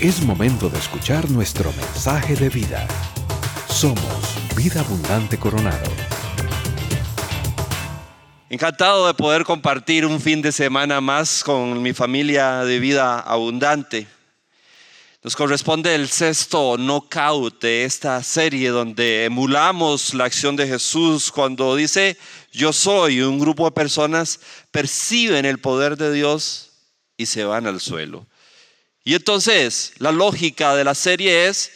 [0.00, 2.88] Es momento de escuchar nuestro mensaje de vida.
[3.68, 5.90] Somos Vida Abundante Coronado.
[8.48, 14.06] Encantado de poder compartir un fin de semana más con mi familia de vida abundante.
[15.22, 21.76] Nos corresponde el sexto knockout de esta serie donde emulamos la acción de Jesús cuando
[21.76, 22.16] dice
[22.52, 23.20] yo soy.
[23.20, 24.40] Un grupo de personas
[24.70, 26.70] perciben el poder de Dios
[27.18, 28.29] y se van al suelo.
[29.04, 31.72] Y entonces la lógica de la serie es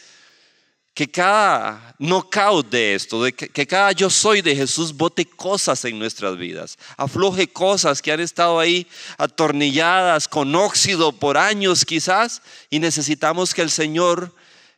[0.93, 6.37] que cada knockout de esto, que, cada yo soy de Jesús bote cosas en nuestras
[6.37, 13.53] vidas, afloje cosas que han estado ahí atornilladas con óxido por años quizás y necesitamos
[13.53, 14.33] que el Señor,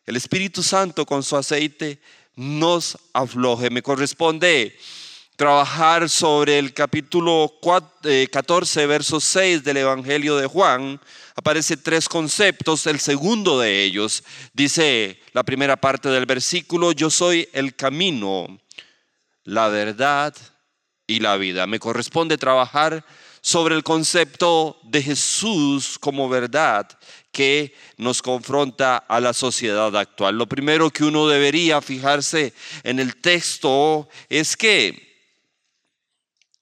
[0.07, 1.99] el Espíritu Santo con su aceite
[2.35, 3.69] nos afloje.
[3.69, 4.75] Me corresponde
[5.35, 7.53] trabajar sobre el capítulo
[8.31, 10.99] 14, eh, verso 6 del Evangelio de Juan,
[11.37, 12.87] aparece tres conceptos.
[12.87, 18.59] El segundo de ellos dice la primera parte del versículo, yo soy el camino,
[19.43, 20.35] la verdad
[21.05, 21.67] y la vida.
[21.67, 23.05] Me corresponde trabajar
[23.39, 26.89] sobre el concepto de Jesús como verdad
[27.31, 30.35] que nos confronta a la sociedad actual.
[30.35, 32.51] Lo primero que uno debería fijarse
[32.83, 35.05] en el texto es que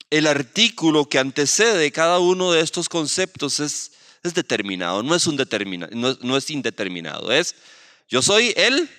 [0.10, 3.95] el artículo que antecede cada uno de estos conceptos es,
[4.28, 7.56] es determinado, no es, un determina, no, no es indeterminado, es
[8.08, 8.90] yo soy el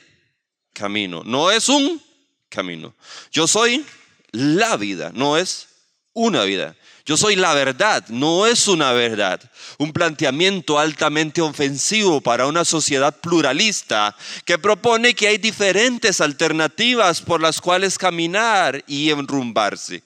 [0.73, 2.03] camino, no es un
[2.49, 2.95] camino.
[3.31, 3.85] Yo soy
[4.33, 5.69] la vida, no es
[6.13, 6.77] una vida.
[7.05, 9.41] Yo soy la verdad, no es una verdad.
[9.79, 17.41] Un planteamiento altamente ofensivo para una sociedad pluralista que propone que hay diferentes alternativas por
[17.41, 20.03] las cuales caminar y enrumbarse.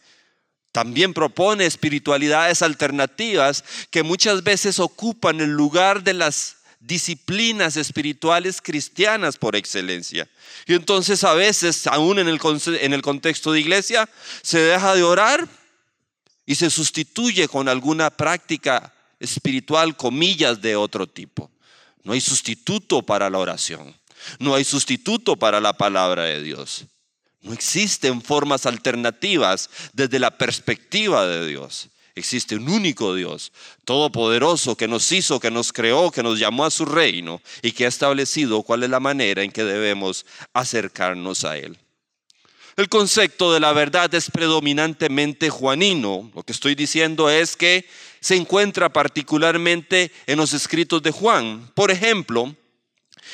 [0.73, 9.37] También propone espiritualidades alternativas que muchas veces ocupan el lugar de las disciplinas espirituales cristianas
[9.37, 10.29] por excelencia.
[10.67, 12.41] Y entonces a veces, aún en el,
[12.81, 14.09] en el contexto de iglesia,
[14.43, 15.49] se deja de orar
[16.47, 21.51] y se sustituye con alguna práctica espiritual, comillas, de otro tipo.
[22.03, 23.95] No hay sustituto para la oración.
[24.39, 26.87] No hay sustituto para la palabra de Dios.
[27.43, 31.89] No existen formas alternativas desde la perspectiva de Dios.
[32.15, 33.53] Existe un único Dios,
[33.85, 37.87] todopoderoso, que nos hizo, que nos creó, que nos llamó a su reino y que
[37.87, 41.79] ha establecido cuál es la manera en que debemos acercarnos a Él.
[42.77, 46.31] El concepto de la verdad es predominantemente juanino.
[46.35, 47.87] Lo que estoy diciendo es que
[48.21, 51.71] se encuentra particularmente en los escritos de Juan.
[51.75, 52.55] Por ejemplo,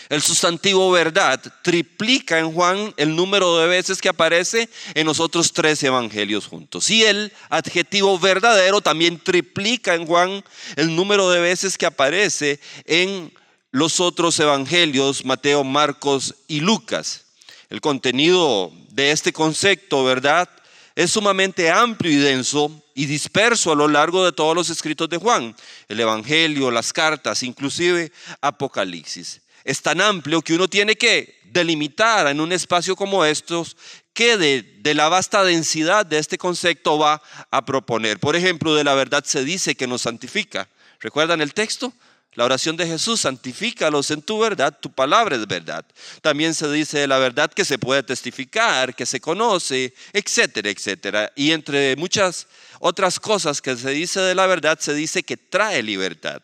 [0.09, 5.53] el sustantivo verdad triplica en Juan el número de veces que aparece en los otros
[5.53, 6.91] tres evangelios juntos.
[6.91, 10.45] Y el adjetivo verdadero también triplica en Juan
[10.77, 13.33] el número de veces que aparece en
[13.73, 17.25] los otros evangelios, Mateo, Marcos y Lucas.
[17.69, 20.49] El contenido de este concepto, verdad,
[20.95, 25.19] es sumamente amplio y denso y disperso a lo largo de todos los escritos de
[25.19, 25.55] Juan,
[25.89, 32.41] el Evangelio, las cartas, inclusive Apocalipsis es tan amplio que uno tiene que delimitar en
[32.41, 33.77] un espacio como estos
[34.15, 38.21] qué de, de, la vasta densidad de este concepto va a proponer.
[38.21, 40.69] Por ejemplo, de la verdad se dice que nos santifica.
[41.01, 41.93] ¿Recuerdan el texto?
[42.35, 45.85] La oración de Jesús, santifícalos en tu verdad, tu palabra es verdad.
[46.21, 51.33] También se dice de la verdad que se puede testificar, que se conoce, etcétera, etcétera.
[51.35, 52.47] Y entre muchas
[52.81, 56.43] otras cosas que se dice de la verdad, se dice que trae libertad.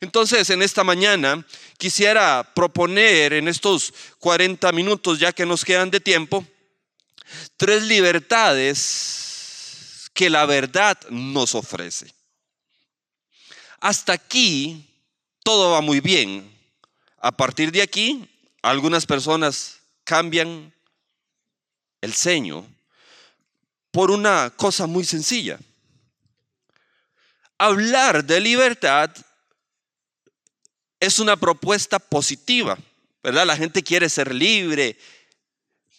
[0.00, 1.46] Entonces, en esta mañana
[1.78, 6.44] quisiera proponer en estos 40 minutos, ya que nos quedan de tiempo,
[7.56, 9.22] tres libertades
[10.14, 12.12] que la verdad nos ofrece.
[13.80, 14.88] Hasta aquí
[15.42, 16.50] todo va muy bien.
[17.18, 18.28] A partir de aquí,
[18.62, 20.72] algunas personas cambian
[22.00, 22.66] el ceño
[23.90, 25.58] por una cosa muy sencilla.
[27.62, 29.08] Hablar de libertad
[30.98, 32.76] es una propuesta positiva,
[33.22, 33.46] ¿verdad?
[33.46, 34.98] La gente quiere ser libre,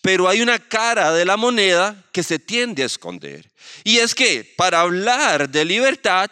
[0.01, 3.49] pero hay una cara de la moneda que se tiende a esconder.
[3.85, 6.29] Y es que para hablar de libertad,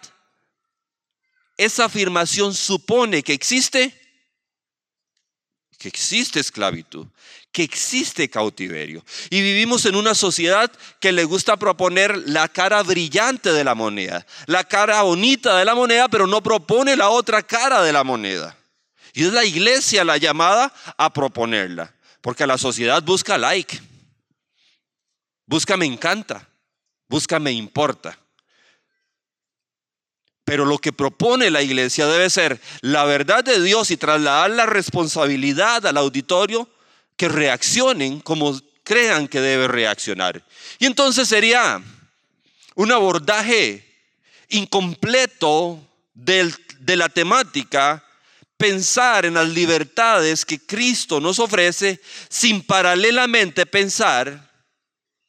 [1.55, 3.97] esa afirmación supone que existe
[5.77, 7.07] que existe esclavitud,
[7.51, 9.03] que existe cautiverio.
[9.29, 14.25] Y vivimos en una sociedad que le gusta proponer la cara brillante de la moneda,
[14.45, 18.57] la cara bonita de la moneda, pero no propone la otra cara de la moneda.
[19.13, 23.81] Y es la iglesia la llamada a proponerla, porque la sociedad busca like,
[25.45, 26.47] busca me encanta,
[27.09, 28.17] busca me importa.
[30.45, 34.65] Pero lo que propone la iglesia debe ser la verdad de Dios y trasladar la
[34.65, 36.69] responsabilidad al auditorio
[37.17, 40.43] que reaccionen como crean que debe reaccionar.
[40.79, 41.81] Y entonces sería
[42.75, 43.85] un abordaje
[44.49, 45.79] incompleto
[46.13, 48.03] de la temática
[48.57, 51.99] pensar en las libertades que Cristo nos ofrece
[52.29, 54.51] sin paralelamente pensar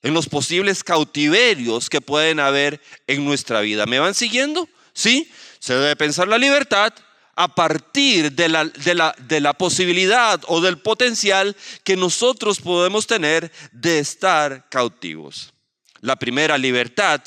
[0.02, 3.86] en los posibles cautiverios que pueden haber en nuestra vida.
[3.86, 4.68] ¿Me van siguiendo?
[4.92, 5.30] Sí,
[5.60, 6.92] se debe pensar la libertad
[7.34, 13.98] a partir de la, de la, posibilidad o del potencial que nosotros podemos tener de
[13.98, 15.54] estar cautivos.
[16.00, 17.22] La primera libertad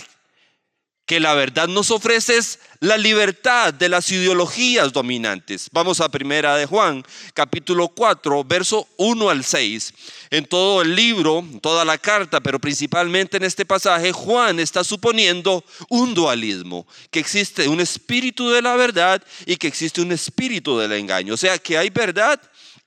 [1.05, 5.69] que la verdad nos ofrece es la libertad de las ideologías dominantes.
[5.71, 7.03] Vamos a primera de Juan,
[7.33, 9.93] capítulo 4, verso 1 al 6.
[10.29, 15.65] En todo el libro, toda la carta, pero principalmente en este pasaje, Juan está suponiendo
[15.89, 20.91] un dualismo, que existe un espíritu de la verdad y que existe un espíritu del
[20.91, 21.33] engaño.
[21.33, 22.39] O sea, que hay verdad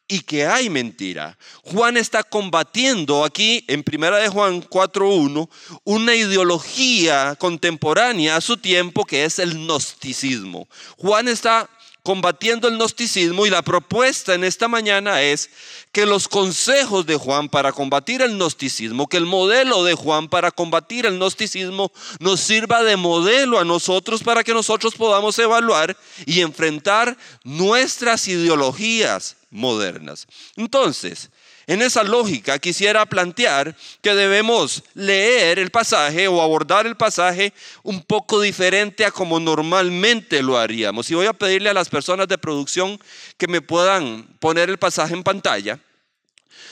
[0.09, 1.37] y que hay mentira.
[1.63, 5.49] Juan está combatiendo aquí en Primera de Juan 4:1
[5.85, 10.67] una ideología contemporánea a su tiempo que es el gnosticismo.
[10.97, 11.69] Juan está
[12.03, 15.51] combatiendo el gnosticismo y la propuesta en esta mañana es
[15.93, 20.51] que los consejos de Juan para combatir el gnosticismo, que el modelo de Juan para
[20.51, 25.97] combatir el gnosticismo nos sirva de modelo a nosotros para que nosotros podamos evaluar
[26.27, 30.27] y enfrentar nuestras ideologías modernas.
[30.57, 31.31] Entonces,
[31.69, 38.03] en esa lógica quisiera plantear que debemos leer el pasaje o abordar el pasaje un
[38.03, 41.11] poco diferente a como normalmente lo haríamos.
[41.11, 42.99] Y voy a pedirle a las personas de producción
[43.37, 45.79] que me puedan poner el pasaje en pantalla.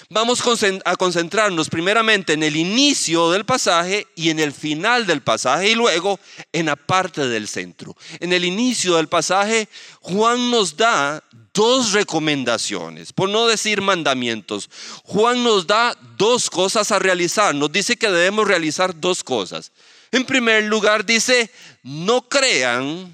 [0.08, 0.40] Vamos
[0.84, 5.74] a concentrarnos primeramente en el inicio del pasaje y en el final del pasaje y
[5.74, 6.18] luego
[6.52, 7.94] en la parte del centro.
[8.20, 9.68] En el inicio del pasaje,
[10.00, 11.22] Juan nos da
[11.56, 14.68] dos recomendaciones, por no decir mandamientos.
[15.04, 17.54] Juan nos da dos cosas a realizar.
[17.54, 19.72] Nos dice que debemos realizar dos cosas.
[20.12, 21.50] En primer lugar, dice,
[21.82, 23.10] no crean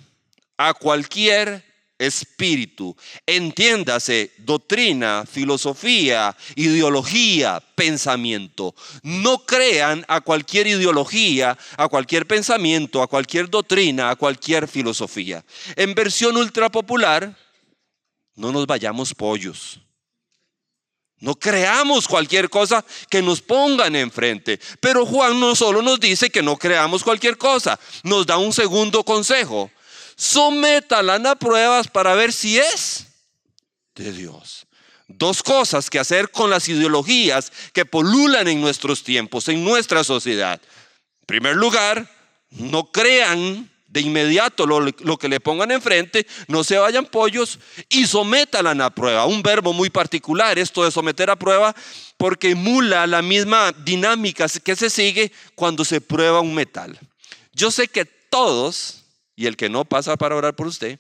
[0.58, 1.64] a cualquier
[1.98, 2.96] espíritu.
[3.26, 8.74] Entiéndase, doctrina, filosofía, ideología, pensamiento.
[9.04, 15.44] No crean a cualquier ideología, a cualquier pensamiento, a cualquier doctrina, a cualquier filosofía.
[15.76, 17.36] En versión ultra popular,
[18.34, 19.80] no nos vayamos pollos.
[21.18, 24.58] No creamos cualquier cosa que nos pongan enfrente.
[24.80, 29.04] Pero Juan no solo nos dice que no creamos cualquier cosa, nos da un segundo
[29.04, 29.70] consejo
[30.22, 33.06] sométala a pruebas para ver si es
[33.94, 34.66] de Dios.
[35.08, 40.60] Dos cosas que hacer con las ideologías que polulan en nuestros tiempos, en nuestra sociedad.
[41.22, 42.08] En primer lugar,
[42.50, 47.58] no crean de inmediato lo, que le pongan enfrente, no se vayan pollos
[47.90, 49.26] y sométala a prueba.
[49.26, 51.76] Un verbo muy particular, esto de someter a prueba,
[52.16, 56.98] porque emula la misma dinámica que se sigue cuando se prueba un metal.
[57.52, 59.04] Yo sé que todos
[59.36, 60.98] y el que no pasa para orar por usted,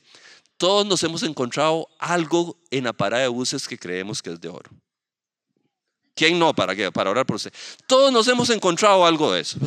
[0.58, 4.50] todos nos hemos encontrado algo en la parada de buses que creemos que es de
[4.50, 4.70] oro.
[6.14, 6.92] ¿Quién no para qué?
[6.92, 7.54] Para orar por usted.
[7.86, 9.58] Todos nos hemos encontrado algo de eso.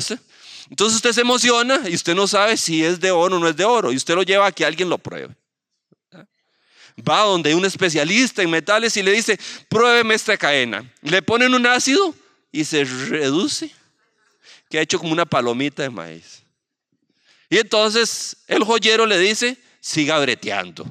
[0.69, 3.55] Entonces usted se emociona y usted no sabe si es de oro o no es
[3.55, 5.35] de oro y usted lo lleva a que alguien lo pruebe.
[7.07, 10.89] Va donde un especialista en metales y le dice, pruébeme esta cadena.
[11.01, 12.15] Le ponen un ácido
[12.51, 13.69] y se reduce,
[14.69, 16.43] que ha hecho como una palomita de maíz.
[17.49, 20.85] Y entonces el joyero le dice, siga breteando.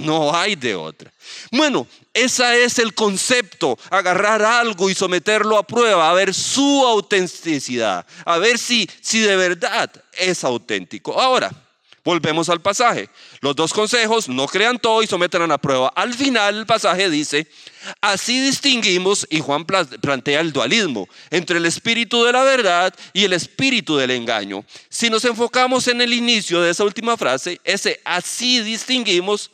[0.00, 1.12] No hay de otra.
[1.52, 8.06] Bueno, ese es el concepto, agarrar algo y someterlo a prueba, a ver su autenticidad,
[8.24, 11.20] a ver si, si de verdad es auténtico.
[11.20, 11.52] Ahora,
[12.02, 13.08] volvemos al pasaje.
[13.40, 15.92] Los dos consejos, no crean todo y sometan a prueba.
[15.94, 17.46] Al final el pasaje dice,
[18.00, 23.32] Así distinguimos, y Juan plantea el dualismo, entre el espíritu de la verdad y el
[23.32, 24.64] espíritu del engaño.
[24.88, 29.50] Si nos enfocamos en el inicio de esa última frase, ese así distinguimos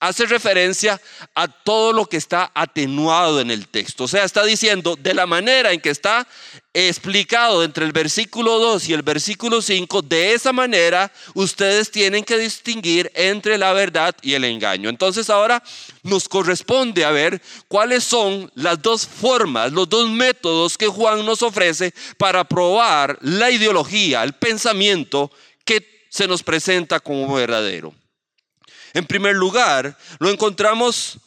[0.00, 1.00] hace referencia
[1.34, 4.04] a todo lo que está atenuado en el texto.
[4.04, 6.26] O sea, está diciendo de la manera en que está
[6.72, 12.38] explicado entre el versículo 2 y el versículo 5, de esa manera ustedes tienen que
[12.38, 14.88] distinguir entre la verdad y el engaño.
[14.88, 15.62] Entonces ahora
[16.02, 21.42] nos corresponde a ver cuáles son las dos formas, los dos métodos que Juan nos
[21.42, 25.30] ofrece para probar la ideología, el pensamiento
[25.64, 27.99] que se nos presenta como verdadero.
[28.94, 31.18] En primer lugar, lo encontramos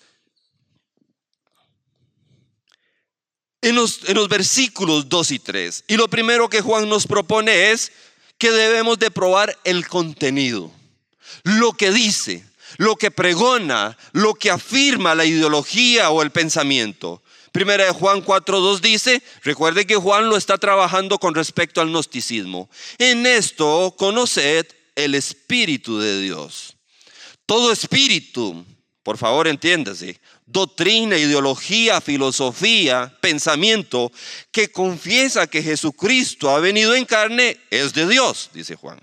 [3.64, 5.86] en los, versículos 2 y 3.
[5.88, 7.92] Y lo primero que Juan nos propone es
[8.38, 10.72] que debemos de probar el contenido.
[11.44, 12.46] lo que dice,
[12.78, 17.24] lo que pregona, lo que afirma la ideología o el pensamiento.
[17.52, 22.70] Primera de Juan 4.2 dice, recuerde que Juan lo está trabajando con respecto al gnosticismo.
[22.98, 24.66] En esto conoced
[24.96, 26.76] el Espíritu de Dios.
[27.46, 28.66] Todo espíritu,
[29.04, 34.12] por favor entiéndase, doctrina, ideología, filosofía, pensamiento
[34.52, 39.00] que confiesa que Jesucristo ha venido en carne es de Dios, dice Juan.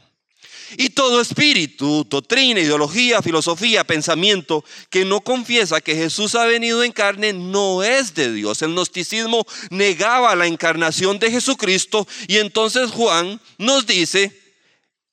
[0.77, 6.93] Y todo espíritu, doctrina, ideología, filosofía, pensamiento que no confiesa que Jesús ha venido en
[6.93, 8.63] carne no es de Dios.
[8.63, 14.40] El gnosticismo negaba la encarnación de Jesucristo y entonces Juan nos dice,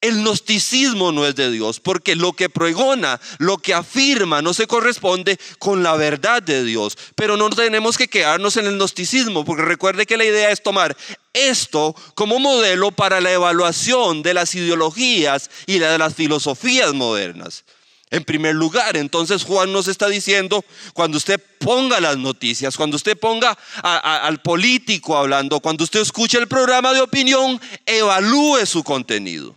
[0.01, 4.67] el gnosticismo no es de Dios, porque lo que pregona, lo que afirma, no se
[4.67, 6.97] corresponde con la verdad de Dios.
[7.15, 10.95] Pero no tenemos que quedarnos en el gnosticismo, porque recuerde que la idea es tomar
[11.33, 17.63] esto como modelo para la evaluación de las ideologías y de las filosofías modernas.
[18.09, 20.63] En primer lugar, entonces Juan nos está diciendo,
[20.93, 26.47] cuando usted ponga las noticias, cuando usted ponga al político hablando, cuando usted escuche el
[26.47, 29.56] programa de opinión, evalúe su contenido.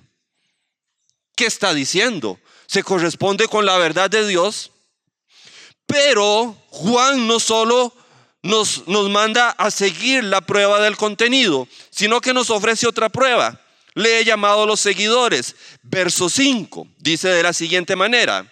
[1.40, 2.38] ¿Qué está diciendo?
[2.66, 4.72] ¿Se corresponde con la verdad de Dios?
[5.86, 7.94] Pero Juan no solo
[8.42, 13.58] nos, nos manda a seguir la prueba del contenido, sino que nos ofrece otra prueba.
[13.94, 15.56] Le he llamado a los seguidores.
[15.82, 18.46] Verso 5 dice de la siguiente manera,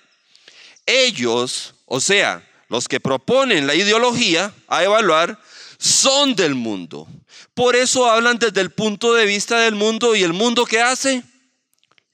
[0.86, 5.38] ellos, o sea, los que proponen la ideología a evaluar,
[5.78, 7.06] son del mundo.
[7.52, 11.22] Por eso hablan desde el punto de vista del mundo y el mundo que hace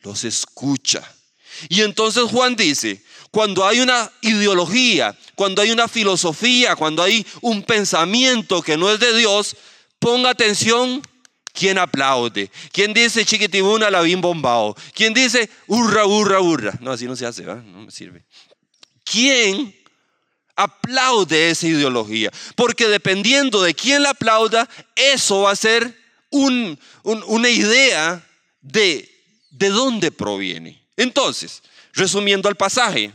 [0.04, 1.02] los escucha.
[1.68, 7.62] Y entonces Juan dice, cuando hay una ideología, cuando hay una filosofía, cuando hay un
[7.62, 9.56] pensamiento que no es de Dios,
[9.98, 11.02] ponga atención
[11.54, 12.50] ¿Quién aplaude?
[12.72, 14.74] ¿Quién dice chiquitibuna la bien bombao?
[14.92, 16.76] ¿Quién dice hurra, hurra, hurra?
[16.80, 18.24] No, así no se hace, no me sirve.
[19.04, 19.72] ¿Quién
[20.56, 22.32] aplaude esa ideología?
[22.56, 25.96] Porque dependiendo de quién la aplauda, eso va a ser
[26.32, 28.28] una idea
[28.60, 29.13] de
[29.54, 30.82] de dónde proviene.
[30.96, 33.12] Entonces, resumiendo el pasaje,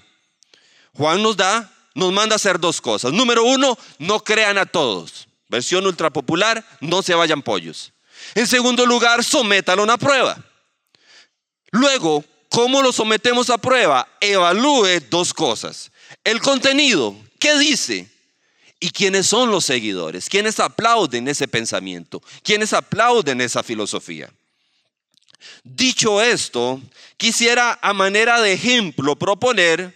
[0.93, 3.11] Juan nos da, nos manda hacer dos cosas.
[3.11, 5.27] Número uno, no crean a todos.
[5.49, 7.91] Versión ultra popular, no se vayan pollos.
[8.35, 10.37] En segundo lugar, sométalo a una prueba.
[11.71, 14.07] Luego, ¿cómo lo sometemos a prueba?
[14.21, 15.91] Evalúe dos cosas.
[16.23, 18.09] El contenido, ¿qué dice?
[18.79, 20.29] ¿Y quiénes son los seguidores?
[20.29, 22.21] ¿Quiénes aplauden ese pensamiento?
[22.43, 24.31] ¿Quiénes aplauden esa filosofía?
[25.75, 26.81] Dicho esto,
[27.15, 29.95] quisiera a manera de ejemplo proponer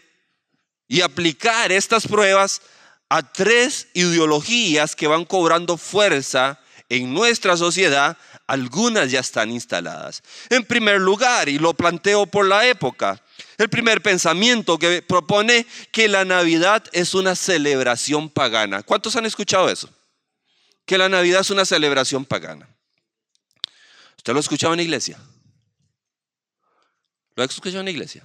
[0.87, 2.61] y aplicar estas pruebas
[3.09, 8.15] a tres ideologías que van cobrando fuerza en nuestra sociedad,
[8.45, 10.21] algunas ya están instaladas.
[10.51, 13.19] En primer lugar, y lo planteo por la época,
[13.57, 18.83] el primer pensamiento que propone que la Navidad es una celebración pagana.
[18.83, 19.89] ¿Cuántos han escuchado eso?
[20.85, 22.69] Que la Navidad es una celebración pagana.
[24.17, 25.17] ¿Usted lo ha escuchado en la iglesia?
[27.35, 28.23] ¿Lo ha escuchado en la iglesia?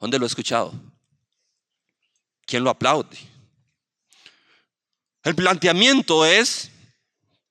[0.00, 0.72] ¿Dónde lo ha escuchado?
[2.46, 3.18] ¿Quién lo aplaude?
[5.24, 6.70] El planteamiento es,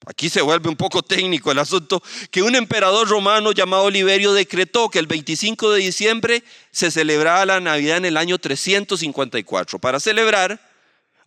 [0.06, 4.90] aquí se vuelve un poco técnico el asunto, que un emperador romano llamado Liberio decretó
[4.90, 10.60] que el 25 de diciembre se celebraba la Navidad en el año 354 para celebrar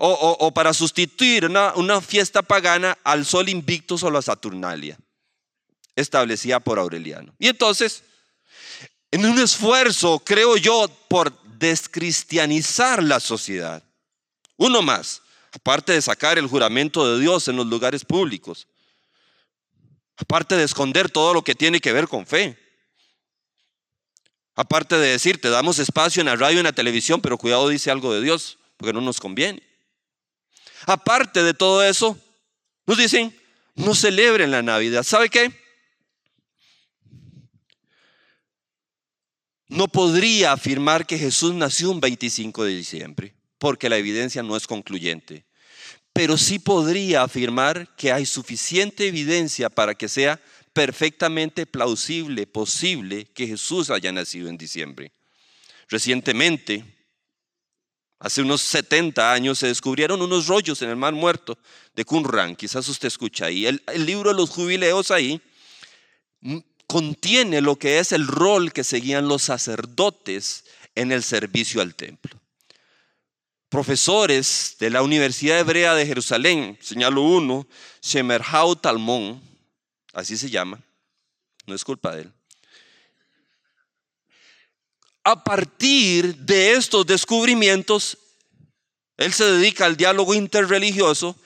[0.03, 4.99] o, para sustituir una, una fiesta pagana al sol invictus o la Saturnalia,
[5.95, 7.35] establecida por Aureliano.
[7.39, 8.03] Y entonces
[9.11, 13.83] en un esfuerzo, creo yo, por descristianizar la sociedad.
[14.57, 18.67] Uno más, aparte de sacar el juramento de Dios en los lugares públicos,
[20.17, 22.59] aparte de esconder todo lo que tiene que ver con fe,
[24.55, 27.69] aparte de decir, te damos espacio en la radio y en la televisión, pero cuidado
[27.69, 29.63] dice algo de Dios, porque no nos conviene.
[30.87, 32.19] Aparte de todo eso,
[32.87, 33.39] nos dicen,
[33.75, 35.03] no celebren la Navidad.
[35.03, 35.60] ¿Sabe qué?
[39.71, 44.67] No podría afirmar que Jesús nació un 25 de diciembre, porque la evidencia no es
[44.67, 45.45] concluyente.
[46.13, 50.41] Pero sí podría afirmar que hay suficiente evidencia para que sea
[50.73, 55.13] perfectamente plausible, posible que Jesús haya nacido en diciembre.
[55.89, 56.85] Recientemente,
[58.19, 61.57] hace unos 70 años, se descubrieron unos rollos en el Mar Muerto
[61.95, 63.67] de Qumran, quizás usted escucha ahí.
[63.67, 65.41] El, el libro de los jubileos ahí
[66.91, 70.65] contiene lo que es el rol que seguían los sacerdotes
[70.97, 72.37] en el servicio al templo.
[73.69, 77.69] Profesores de la Universidad Hebrea de Jerusalén, señalo uno,
[78.03, 79.41] Shemerhau Talmón,
[80.15, 80.81] así se llama,
[81.65, 82.33] no es culpa de él,
[85.23, 88.19] a partir de estos descubrimientos,
[89.17, 91.37] él se dedica al diálogo interreligioso,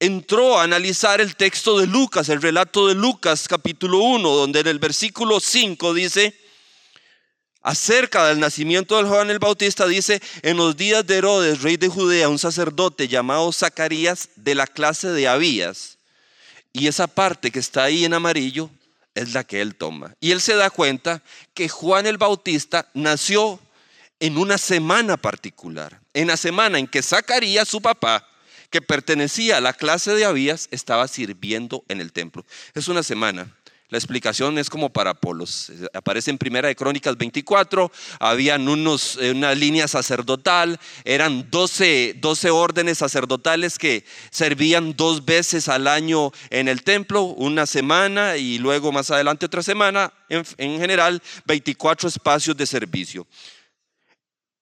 [0.00, 4.68] entró a analizar el texto de Lucas, el relato de Lucas capítulo 1, donde en
[4.68, 6.38] el versículo 5 dice,
[7.62, 11.88] acerca del nacimiento del Juan el Bautista, dice, en los días de Herodes, rey de
[11.88, 15.98] Judea, un sacerdote llamado Zacarías de la clase de Abías.
[16.72, 18.70] Y esa parte que está ahí en amarillo
[19.14, 20.14] es la que él toma.
[20.20, 21.22] Y él se da cuenta
[21.54, 23.58] que Juan el Bautista nació
[24.20, 28.26] en una semana particular, en la semana en que Zacarías, su papá,
[28.70, 32.44] que pertenecía a la clase de Abías, estaba sirviendo en el templo.
[32.74, 33.54] Es una semana.
[33.90, 35.72] La explicación es como para Polos.
[35.94, 42.50] Aparece en Primera de Crónicas 24, habían unos, eh, una línea sacerdotal, eran 12, 12
[42.50, 48.92] órdenes sacerdotales que servían dos veces al año en el templo, una semana y luego
[48.92, 53.26] más adelante otra semana, en, en general 24 espacios de servicio.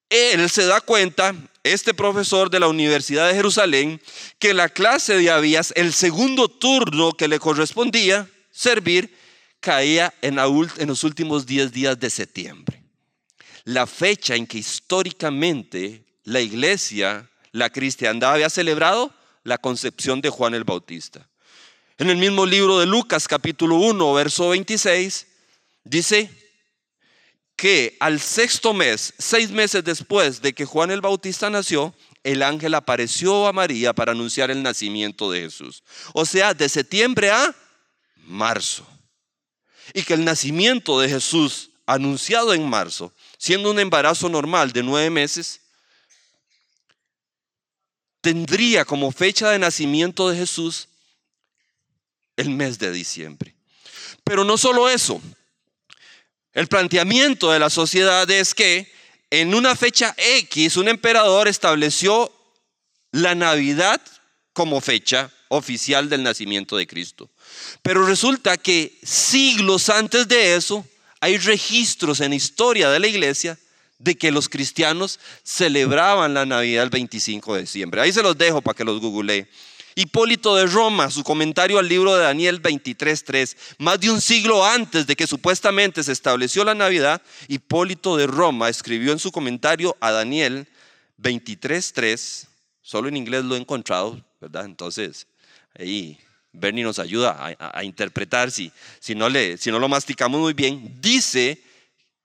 [0.09, 1.35] Él se da cuenta,
[1.73, 4.01] este profesor de la Universidad de Jerusalén,
[4.39, 9.15] que la clase de Abías, el segundo turno que le correspondía, servir
[9.61, 10.37] caía en,
[10.87, 12.83] los últimos 10 días de septiembre.
[13.65, 20.55] La fecha en que históricamente la iglesia, la cristiandad había celebrado la concepción de Juan
[20.55, 21.29] el Bautista.
[21.99, 25.27] En el mismo libro de Lucas capítulo 1, verso 26,
[25.85, 26.46] dice
[27.57, 32.75] que al sexto mes, seis meses después de que Juan el Bautista nació, el ángel
[32.75, 35.83] apareció a María para anunciar el nacimiento de Jesús.
[36.13, 37.55] O sea, de septiembre a
[38.25, 38.87] marzo.
[39.95, 45.09] Y que el nacimiento de Jesús, anunciado en marzo, siendo un embarazo normal de nueve
[45.09, 45.61] meses,
[48.21, 50.89] tendría como fecha de nacimiento de Jesús
[52.37, 53.55] el mes de diciembre.
[54.25, 55.23] Pero no solo eso,
[56.57, 58.91] el planteamiento de la sociedad es que
[59.29, 62.33] en una fecha X un emperador estableció
[63.13, 64.01] la Navidad
[64.55, 67.31] como fecha oficial del nacimiento de Cristo.
[67.83, 70.87] Pero resulta que siglos antes de eso
[71.21, 73.59] hay registros en historia de la iglesia
[73.99, 78.01] de que los cristianos celebraban la Navidad el 25 de diciembre.
[78.01, 79.47] Ahí se los dejo para que los googlee.
[79.99, 85.07] Hipólito de Roma, su comentario al libro de Daniel 23.3, más de un siglo antes
[85.07, 90.11] de que supuestamente se estableció la Navidad, Hipólito de Roma escribió en su comentario a
[90.11, 90.69] Daniel
[91.19, 92.47] 23.3,
[92.83, 94.67] solo en inglés lo he encontrado, ¿verdad?
[94.67, 95.27] Entonces,
[95.79, 96.19] ahí
[96.53, 100.99] Bernie nos ayuda a, interpretar si, si, no le, si no lo masticamos muy bien,
[101.01, 101.59] dice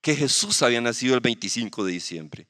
[0.01, 2.47] que Jesús había nacido el 25 de diciembre.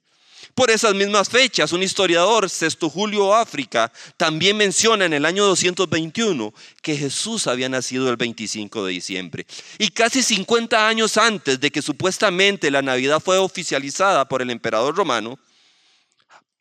[0.56, 6.54] Por esas mismas fechas, un historiador, Sexto Julio África, también menciona en el año 221
[6.82, 9.46] que Jesús había nacido el 25 de diciembre.
[9.78, 14.96] Y casi 50 años antes de que supuestamente la Navidad fue oficializada por el emperador
[14.96, 15.40] romano,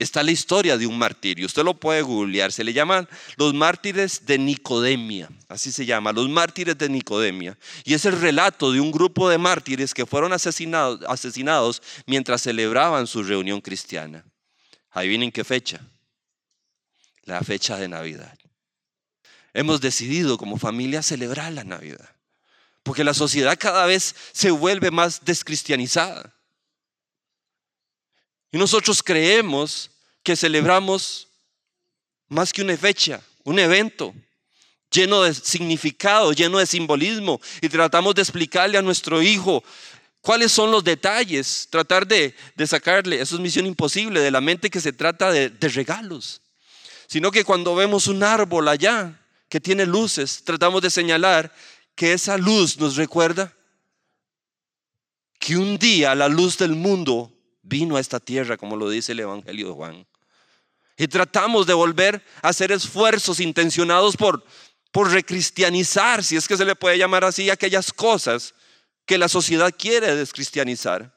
[0.01, 1.47] está la historia de un martirio.
[1.47, 2.51] Usted lo puede googlear.
[2.53, 5.29] Se le llaman los mártires de Nicodemia.
[5.49, 7.57] Así se llama, los mártires de Nicodemia.
[7.85, 13.07] Y es el relato de un grupo de mártires que fueron asesinados, asesinados mientras celebraban
[13.07, 14.25] su reunión cristiana.
[14.91, 15.81] Ahí vienen qué fecha.
[17.25, 18.37] La fecha de Navidad.
[19.53, 22.09] Hemos decidido como familia celebrar la Navidad.
[22.83, 26.35] Porque la sociedad cada vez se vuelve más descristianizada.
[28.53, 29.91] Y nosotros creemos
[30.23, 31.29] que celebramos
[32.29, 34.15] más que una fecha, un evento
[34.91, 39.63] lleno de significado, lleno de simbolismo, y tratamos de explicarle a nuestro hijo
[40.21, 42.35] cuáles son los detalles, tratar de,
[42.67, 46.41] sacarle, eso es misión imposible, de la mente que se trata de, de regalos,
[47.07, 49.17] sino que cuando vemos un árbol allá
[49.49, 51.55] que tiene luces, tratamos de señalar
[51.95, 53.55] que esa luz nos recuerda
[55.39, 59.21] que un día la luz del mundo vino a esta tierra, como lo dice el
[59.21, 60.07] Evangelio de Juan.
[60.97, 64.45] Y tratamos de volver a hacer esfuerzos intencionados por,
[64.93, 68.55] por recristianizar, si es que se le puede llamar así, aquellas cosas
[69.07, 71.13] que la sociedad quiere descristianizar.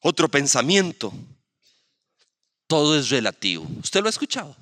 [0.00, 1.12] Otro pensamiento,
[2.66, 3.66] todo es relativo.
[3.82, 4.56] ¿Usted lo ha escuchado?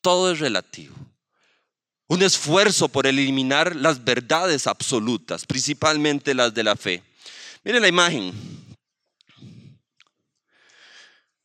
[0.00, 0.96] Todo es relativo.
[2.08, 7.04] Un esfuerzo por eliminar las verdades absolutas, principalmente las de la fe.
[7.62, 8.32] Miren la imagen.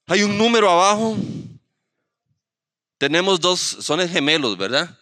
[0.08, 1.18] Hay un número abajo.
[2.98, 4.98] Tenemos dos, son gemelos, ¿verdad?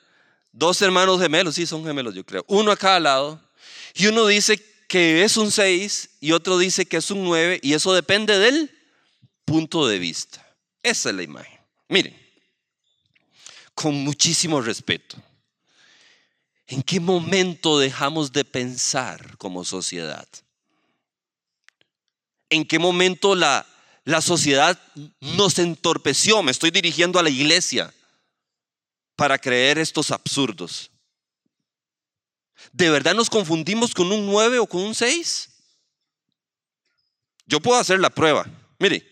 [0.52, 2.44] Dos hermanos gemelos, sí, son gemelos, yo creo.
[2.48, 3.42] Uno a cada lado.
[3.94, 7.74] Y uno dice que es un 6 y otro dice que es un 9 y
[7.74, 8.72] eso depende del
[9.46, 10.46] punto de vista.
[10.82, 11.60] Esa es la imagen.
[11.88, 12.16] Miren,
[13.74, 15.18] con muchísimo respeto.
[16.68, 20.28] ¿En qué momento dejamos de pensar como sociedad?
[22.54, 23.66] En qué momento la,
[24.06, 24.80] la sociedad
[25.20, 26.44] nos entorpeció.
[26.44, 27.94] Me estoy dirigiendo a la iglesia
[29.16, 30.92] para creer estos absurdos.
[32.72, 35.50] ¿De verdad nos confundimos con un 9 o con un 6?
[37.46, 38.46] Yo puedo hacer la prueba.
[38.80, 39.08] Mire,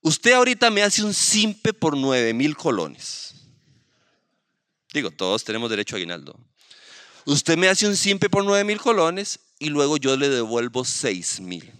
[0.00, 3.34] usted ahorita me hace un simpe por 9 mil colones.
[4.92, 6.38] Digo, todos tenemos derecho a aguinaldo.
[7.26, 11.40] Usted me hace un simpe por 9 mil colones y luego yo le devuelvo 6
[11.40, 11.77] mil.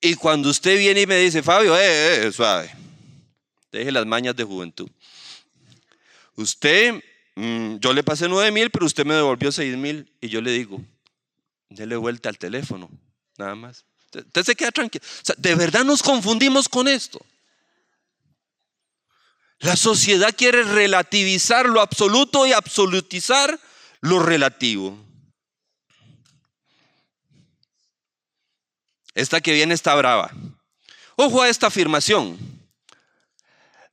[0.00, 2.70] Y cuando usted viene y me dice, Fabio, eh, eh, eh, suave,
[3.70, 4.88] deje las mañas de juventud.
[6.36, 7.02] Usted,
[7.36, 10.10] mm, yo le pasé 9 mil, pero usted me devolvió 6 mil.
[10.20, 10.80] Y yo le digo,
[11.68, 12.90] déle vuelta al teléfono,
[13.36, 13.84] nada más.
[14.14, 15.04] Usted se queda tranquilo.
[15.04, 17.24] O sea, de verdad nos confundimos con esto.
[19.60, 23.60] La sociedad quiere relativizar lo absoluto y absolutizar
[24.00, 24.98] lo relativo.
[29.14, 30.30] Esta que viene está brava.
[31.16, 32.38] Ojo a esta afirmación.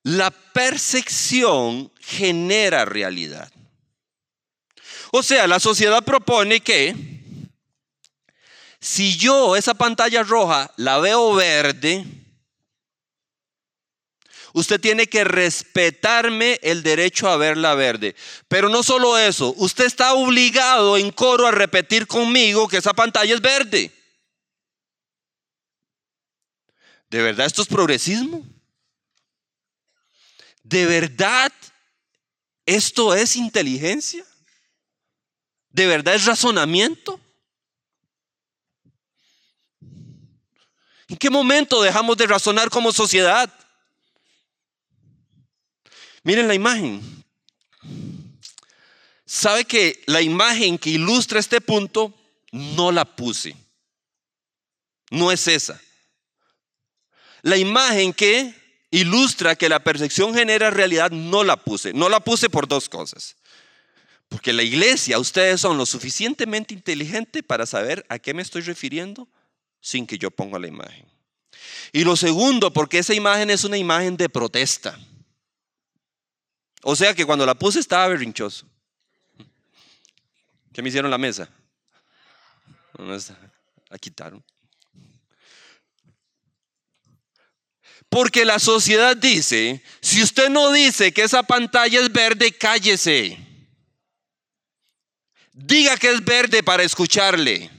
[0.03, 3.51] La percepción genera realidad.
[5.11, 6.95] O sea, la sociedad propone que
[8.79, 12.05] si yo esa pantalla roja la veo verde,
[14.53, 18.15] usted tiene que respetarme el derecho a verla verde.
[18.47, 23.33] Pero no solo eso, usted está obligado en coro a repetir conmigo que esa pantalla
[23.33, 23.91] es verde.
[27.09, 28.45] ¿De verdad esto es progresismo?
[30.63, 31.51] ¿De verdad
[32.65, 34.25] esto es inteligencia?
[35.69, 37.19] ¿De verdad es razonamiento?
[41.07, 43.53] ¿En qué momento dejamos de razonar como sociedad?
[46.23, 47.23] Miren la imagen.
[49.25, 52.13] ¿Sabe que la imagen que ilustra este punto
[52.51, 53.55] no la puse?
[55.09, 55.81] No es esa.
[57.47, 58.53] La imagen que
[58.91, 61.93] ilustra que la percepción genera realidad no la puse.
[61.93, 63.37] No la puse por dos cosas.
[64.27, 69.29] Porque la iglesia, ustedes son lo suficientemente inteligentes para saber a qué me estoy refiriendo
[69.79, 71.05] sin que yo ponga la imagen.
[71.93, 74.99] Y lo segundo, porque esa imagen es una imagen de protesta.
[76.83, 78.67] O sea que cuando la puse estaba berrinchoso.
[80.73, 81.49] ¿Qué me hicieron la mesa?
[83.89, 84.43] La quitaron.
[88.09, 93.37] Porque la sociedad dice, si usted no dice que esa pantalla es verde, cállese.
[95.51, 97.69] Diga que es verde para escucharle.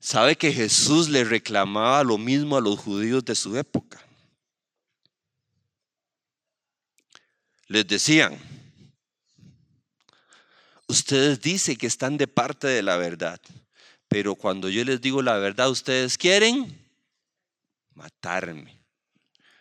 [0.00, 4.00] ¿Sabe que Jesús le reclamaba lo mismo a los judíos de su época?
[7.66, 8.38] Les decían,
[10.86, 13.40] ustedes dicen que están de parte de la verdad,
[14.08, 16.78] pero cuando yo les digo la verdad, ustedes quieren
[17.94, 18.80] matarme.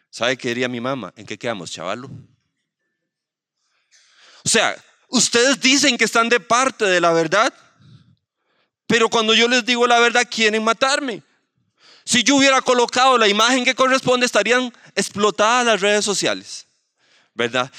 [0.09, 1.13] ¿Sabe qué diría mi mamá?
[1.17, 2.09] ¿En qué quedamos, chavalo?
[4.43, 4.75] O sea,
[5.09, 7.53] ustedes dicen que están de parte de la verdad,
[8.87, 11.23] pero cuando yo les digo la verdad, quieren matarme.
[12.05, 16.67] Si yo hubiera colocado la imagen que corresponde, estarían explotadas las redes sociales.
[17.35, 17.69] ¿Verdad?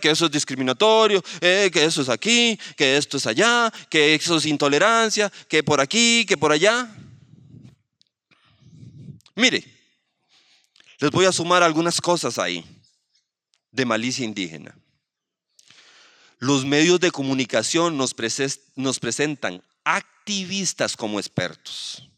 [0.00, 4.46] que eso es discriminatorio, que eso es aquí, que esto es allá, que eso es
[4.46, 6.88] intolerancia, que por aquí, que por allá.
[9.34, 9.64] Mire,
[10.98, 12.64] les voy a sumar algunas cosas ahí
[13.70, 14.74] de malicia indígena.
[16.38, 18.16] Los medios de comunicación nos,
[18.76, 22.08] nos presentan activistas como expertos.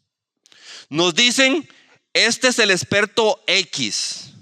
[0.89, 1.69] Nos dicen,
[2.13, 4.34] este es el experto X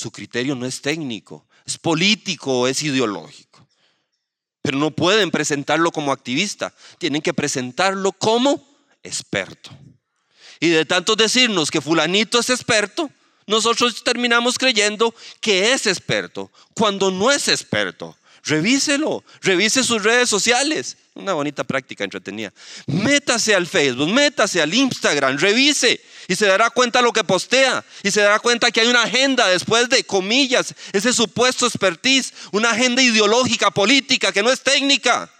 [0.00, 3.68] su criterio no es técnico, es político, es ideológico.
[4.62, 8.66] Pero no pueden presentarlo como activista, tienen que presentarlo como
[9.02, 9.70] experto.
[10.58, 13.10] Y de tanto decirnos que fulanito es experto,
[13.46, 18.16] nosotros terminamos creyendo que es experto, cuando no es experto.
[18.44, 20.96] Revíselo, revise sus redes sociales.
[21.20, 22.52] Una bonita práctica entretenida.
[22.86, 28.10] Métase al Facebook, métase al Instagram, revise y se dará cuenta lo que postea y
[28.10, 33.02] se dará cuenta que hay una agenda después de comillas, ese supuesto expertise, una agenda
[33.02, 35.30] ideológica, política, que no es técnica,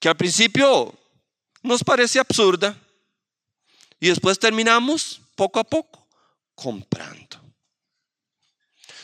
[0.00, 0.94] que al principio
[1.62, 2.78] nos parece absurda
[4.00, 6.08] y después terminamos poco a poco
[6.54, 7.42] comprando.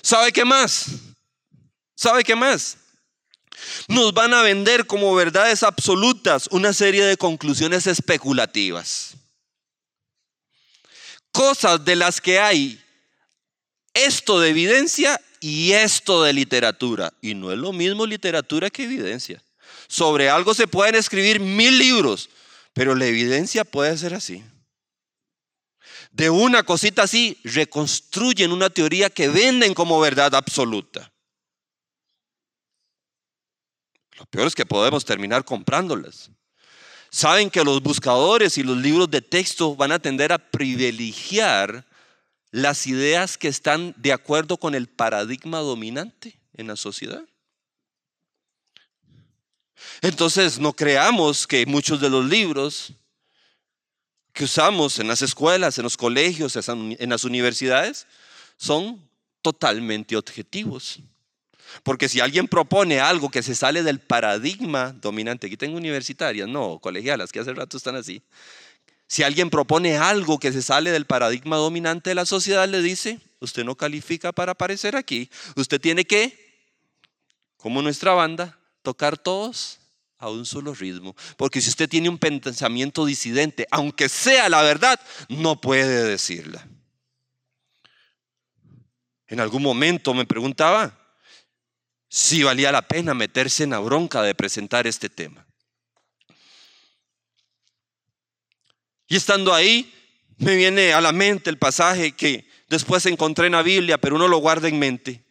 [0.01, 0.87] ¿Sabe qué más?
[1.95, 2.79] ¿Sabe qué más?
[3.88, 9.14] Nos van a vender como verdades absolutas una serie de conclusiones especulativas.
[11.33, 12.81] Cosas de las que hay
[13.95, 17.12] esto de evidencia y esto de literatura.
[17.23, 19.43] Y no es lo mismo literatura que evidencia.
[19.88, 22.29] Sobre algo se pueden escribir mil libros,
[22.73, 24.43] pero la evidencia puede ser así.
[26.11, 31.12] De una cosita así reconstruyen una teoría que venden como verdad absoluta.
[34.18, 36.31] Lo peor es que podemos terminar comprándolas.
[37.11, 41.87] Saben que los buscadores y los libros de texto van a tender a privilegiar
[42.50, 47.24] las ideas que están de acuerdo con el paradigma dominante en la sociedad.
[50.00, 52.92] Entonces, no creamos que muchos de los libros
[54.33, 58.07] que usamos en las escuelas, en los colegios, en las universidades,
[58.57, 59.09] son
[59.42, 61.00] totalmente objetivos.
[61.83, 66.79] Porque si alguien propone algo que se sale del paradigma dominante, aquí tengo universitarias, no,
[66.79, 68.22] colegialas, que hace rato están así.
[69.07, 73.20] Si alguien propone algo que se sale del paradigma dominante de la sociedad, le dice,
[73.40, 76.59] usted no califica para aparecer aquí, usted tiene que,
[77.57, 79.79] como nuestra banda, tocar todos
[80.18, 81.14] a un solo ritmo.
[81.37, 84.98] Porque si usted tiene un pensamiento disidente, aunque sea la verdad,
[85.29, 86.66] no puede decirla.
[89.27, 90.98] En algún momento me preguntaba,
[92.14, 95.44] si valía la pena meterse en la bronca de presentar este tema.
[99.09, 99.92] Y estando ahí,
[100.37, 104.29] me viene a la mente el pasaje que después encontré en la Biblia, pero uno
[104.29, 105.24] lo guarda en mente,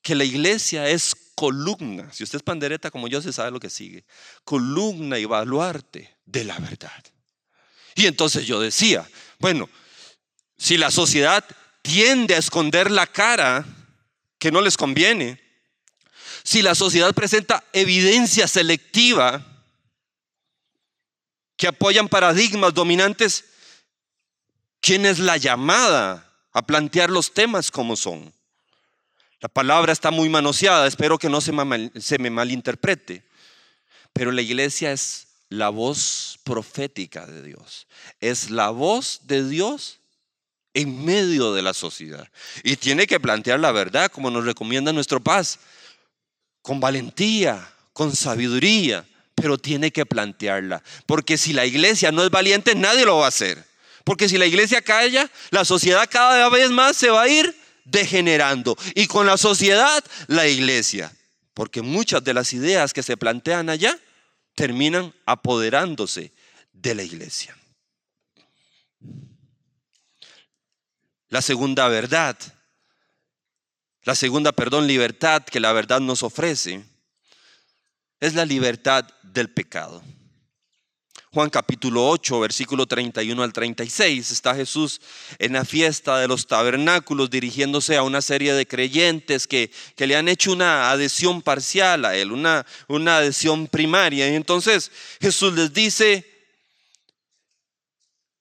[0.00, 3.68] que la iglesia es columna, si usted es pandereta como yo, se sabe lo que
[3.68, 4.06] sigue,
[4.42, 7.04] columna y baluarte de la verdad.
[7.94, 9.06] Y entonces yo decía,
[9.40, 9.68] bueno,
[10.56, 11.44] si la sociedad
[11.82, 13.66] tiende a esconder la cara
[14.38, 15.49] que no les conviene,
[16.50, 19.46] si la sociedad presenta evidencia selectiva
[21.56, 23.44] que apoyan paradigmas dominantes,
[24.80, 28.34] ¿quién es la llamada a plantear los temas como son?
[29.38, 33.22] La palabra está muy manoseada, espero que no se, me malinterprete,
[34.12, 37.86] pero la iglesia es la voz profética de Dios,
[38.18, 40.00] es la voz de Dios
[40.74, 42.28] en medio de la sociedad.
[42.64, 45.60] Y tiene que plantear la verdad como nos recomienda nuestro paz
[46.62, 50.82] con valentía, con sabiduría, pero tiene que plantearla.
[51.06, 53.64] Porque si la iglesia no es valiente, nadie lo va a hacer.
[54.04, 58.76] Porque si la iglesia calla, la sociedad cada vez más se va a ir degenerando.
[58.94, 61.12] Y con la sociedad, la iglesia.
[61.54, 63.98] Porque muchas de las ideas que se plantean allá
[64.54, 66.32] terminan apoderándose
[66.72, 67.56] de la iglesia.
[71.28, 72.36] La segunda verdad
[74.10, 76.82] la segunda, perdón, libertad que la verdad nos ofrece
[78.18, 80.02] es la libertad del pecado.
[81.32, 85.00] Juan capítulo 8, versículo 31 al 36, está Jesús
[85.38, 90.16] en la fiesta de los tabernáculos dirigiéndose a una serie de creyentes que, que le
[90.16, 94.28] han hecho una adhesión parcial a él, una, una adhesión primaria.
[94.28, 96.26] Y entonces Jesús les dice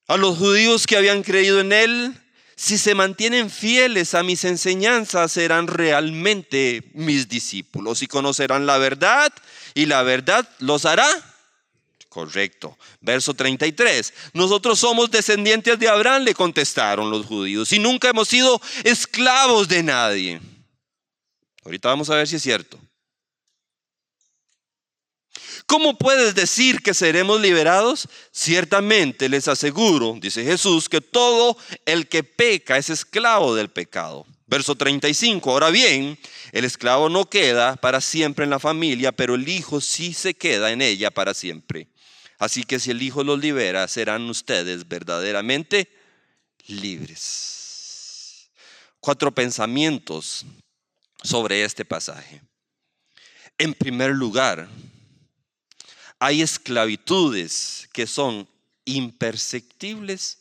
[0.07, 2.19] a los judíos que habían creído en él,
[2.59, 9.31] si se mantienen fieles a mis enseñanzas, serán realmente mis discípulos y conocerán la verdad
[9.73, 11.07] y la verdad los hará.
[12.09, 12.77] Correcto.
[12.99, 14.13] Verso 33.
[14.33, 19.81] Nosotros somos descendientes de Abraham, le contestaron los judíos, y nunca hemos sido esclavos de
[19.81, 20.41] nadie.
[21.63, 22.77] Ahorita vamos a ver si es cierto.
[25.69, 28.09] ¿Cómo puedes decir que seremos liberados?
[28.31, 31.55] Ciertamente les aseguro, dice Jesús, que todo
[31.85, 34.25] el que peca es esclavo del pecado.
[34.47, 36.17] Verso 35, ahora bien,
[36.53, 40.71] el esclavo no queda para siempre en la familia, pero el hijo sí se queda
[40.71, 41.87] en ella para siempre.
[42.39, 45.87] Así que si el hijo los libera, serán ustedes verdaderamente
[46.65, 48.49] libres.
[48.99, 50.47] Cuatro pensamientos
[51.21, 52.41] sobre este pasaje.
[53.59, 54.67] En primer lugar,
[56.19, 58.47] hay esclavitudes que son
[58.85, 60.39] imperceptibles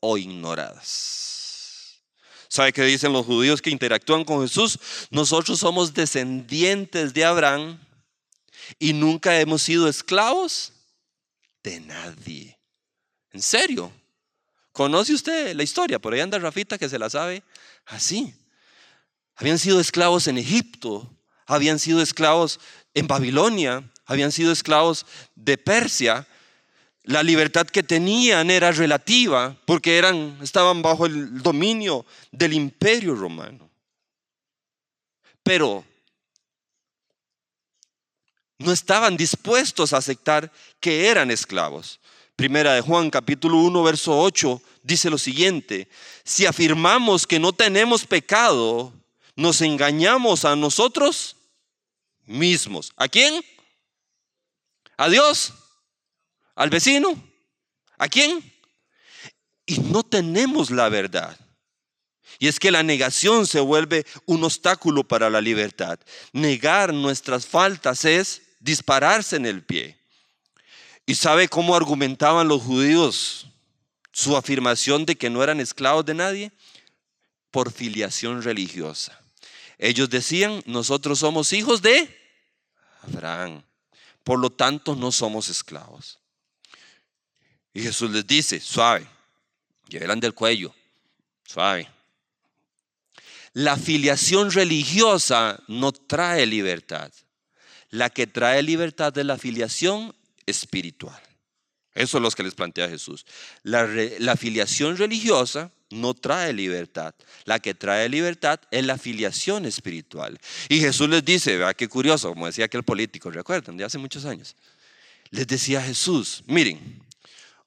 [0.00, 2.00] o ignoradas.
[2.48, 4.78] ¿Sabe qué dicen los judíos que interactúan con Jesús?
[5.10, 7.78] Nosotros somos descendientes de Abraham
[8.78, 10.72] y nunca hemos sido esclavos
[11.62, 12.58] de nadie.
[13.32, 13.92] ¿En serio?
[14.72, 15.98] ¿Conoce usted la historia?
[15.98, 17.42] Por ahí anda Rafita que se la sabe
[17.84, 18.34] así.
[19.34, 21.10] Habían sido esclavos en Egipto,
[21.46, 22.60] habían sido esclavos
[22.94, 26.26] en Babilonia, habían sido esclavos de Persia,
[27.04, 33.70] la libertad que tenían era relativa porque eran, estaban bajo el dominio del imperio romano.
[35.42, 35.84] Pero
[38.58, 42.00] no estaban dispuestos a aceptar que eran esclavos.
[42.34, 45.88] Primera de Juan capítulo 1 verso 8 dice lo siguiente,
[46.24, 48.92] si afirmamos que no tenemos pecado,
[49.36, 51.36] nos engañamos a nosotros
[52.24, 52.92] mismos.
[52.96, 53.44] ¿A quién?
[54.98, 55.54] ¿A Dios?
[56.56, 57.24] ¿Al vecino?
[57.96, 58.52] ¿A quién?
[59.64, 61.38] Y no tenemos la verdad.
[62.40, 66.00] Y es que la negación se vuelve un obstáculo para la libertad.
[66.32, 69.96] Negar nuestras faltas es dispararse en el pie.
[71.06, 73.46] ¿Y sabe cómo argumentaban los judíos
[74.12, 76.52] su afirmación de que no eran esclavos de nadie?
[77.52, 79.18] Por filiación religiosa.
[79.78, 82.16] Ellos decían, nosotros somos hijos de
[83.02, 83.62] Abraham.
[84.28, 86.18] Por lo tanto, no somos esclavos.
[87.72, 89.08] Y Jesús les dice, suave,
[89.88, 90.74] llevan del cuello,
[91.46, 91.88] suave.
[93.54, 97.10] La filiación religiosa no trae libertad.
[97.88, 100.14] La que trae libertad es la filiación
[100.44, 101.22] espiritual.
[101.94, 103.24] Eso es lo que les plantea Jesús.
[103.62, 103.88] La,
[104.18, 107.14] la filiación religiosa no trae libertad.
[107.44, 110.38] La que trae libertad es la filiación espiritual.
[110.68, 114.24] Y Jesús les dice, vea qué curioso, como decía aquel político, recuerdan, de hace muchos
[114.24, 114.56] años.
[115.30, 117.02] Les decía Jesús, miren,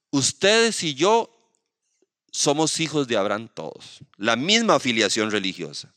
[0.09, 1.29] ustedes y yo
[2.31, 5.93] somos hijos de Abraham todos, la misma afiliación religiosa.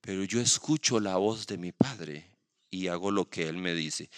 [0.00, 2.30] Pero yo escucho la voz de mi Padre
[2.70, 4.08] y hago lo que Él me dice.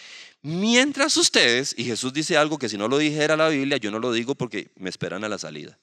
[0.43, 3.99] Mientras ustedes, y Jesús dice algo que si no lo dijera la Biblia, yo no
[3.99, 5.79] lo digo porque me esperan a la salida.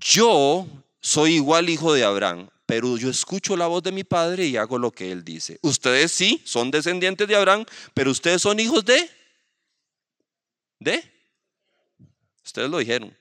[0.00, 0.66] Yo
[1.00, 4.78] soy igual hijo de Abraham, pero yo escucho la voz de mi Padre y hago
[4.78, 5.58] lo que Él dice.
[5.62, 9.08] Ustedes sí son descendientes de Abraham, pero ustedes son hijos de...
[10.78, 11.02] ¿De?
[12.44, 13.16] Ustedes lo dijeron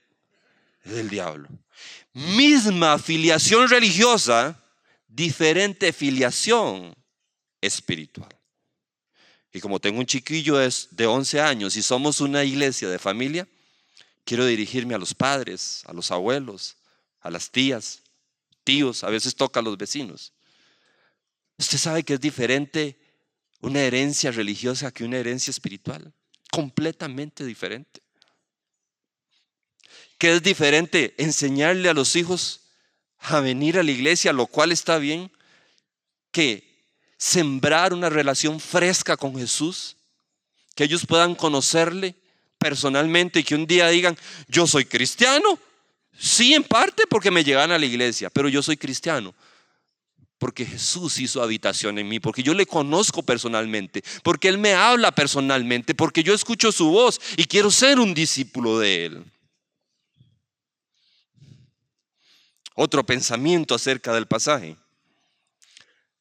[0.83, 1.49] del diablo.
[2.13, 4.61] Misma filiación religiosa,
[5.07, 6.95] diferente filiación
[7.61, 8.29] espiritual.
[9.51, 13.47] Y como tengo un chiquillo de 11 años y somos una iglesia de familia,
[14.25, 16.75] quiero dirigirme a los padres, a los abuelos,
[17.21, 18.01] a las tías,
[18.63, 20.33] tíos, a veces toca a los vecinos.
[21.57, 22.99] Usted sabe que es diferente
[23.61, 26.13] una herencia religiosa que una herencia espiritual,
[26.51, 28.01] completamente diferente.
[30.17, 32.61] Que es diferente enseñarle a los hijos
[33.19, 35.31] a venir a la iglesia, lo cual está bien,
[36.31, 36.83] que
[37.17, 39.97] sembrar una relación fresca con Jesús,
[40.75, 42.15] que ellos puedan conocerle
[42.57, 45.59] personalmente y que un día digan, yo soy cristiano.
[46.17, 49.33] Sí, en parte porque me llegan a la iglesia, pero yo soy cristiano.
[50.37, 55.13] Porque Jesús hizo habitación en mí, porque yo le conozco personalmente, porque Él me habla
[55.13, 59.25] personalmente, porque yo escucho su voz y quiero ser un discípulo de Él.
[62.75, 64.75] Otro pensamiento acerca del pasaje.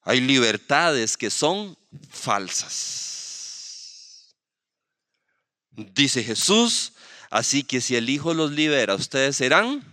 [0.02, 1.76] Hay libertades que son
[2.10, 3.23] falsas.
[5.76, 6.92] Dice Jesús,
[7.30, 9.84] así que si el Hijo los libera, ustedes serán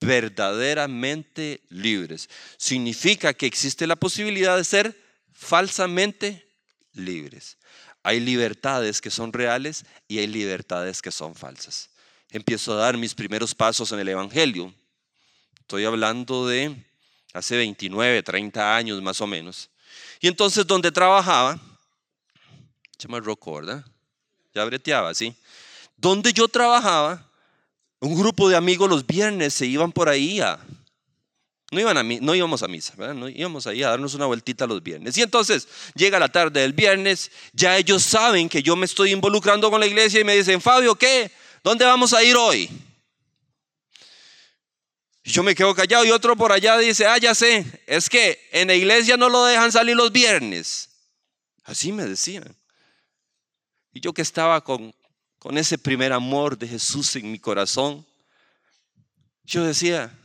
[0.00, 2.28] verdaderamente libres.
[2.56, 5.00] Significa que existe la posibilidad de ser
[5.32, 6.46] falsamente
[6.92, 7.56] libres.
[8.02, 11.90] Hay libertades que son reales y hay libertades que son falsas.
[12.30, 14.74] Empiezo a dar mis primeros pasos en el Evangelio.
[15.60, 16.84] Estoy hablando de
[17.32, 19.70] hace 29, 30 años más o menos.
[20.20, 21.60] Y entonces donde trabajaba,
[22.98, 23.84] se me recuerda,
[24.54, 25.34] ya breteaba, ¿sí?
[25.96, 27.28] Donde yo trabajaba,
[28.00, 30.58] un grupo de amigos los viernes se iban por ahí a...
[31.70, 33.14] No, iban a, no íbamos a misa, ¿verdad?
[33.14, 35.16] no íbamos ahí a darnos una vueltita los viernes.
[35.16, 39.70] Y entonces llega la tarde del viernes, ya ellos saben que yo me estoy involucrando
[39.70, 41.30] con la iglesia y me dicen, Fabio, ¿qué?
[41.64, 42.68] ¿Dónde vamos a ir hoy?
[45.24, 48.68] Yo me quedo callado y otro por allá dice, ah, ya sé, es que en
[48.68, 50.90] la iglesia no lo dejan salir los viernes.
[51.64, 52.56] Así me decían.
[53.92, 54.94] Y yo que estaba con,
[55.38, 58.06] con ese primer amor de Jesús en mi corazón,
[59.44, 60.18] yo decía,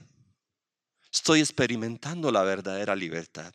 [1.12, 3.53] estoy experimentando la verdadera libertad.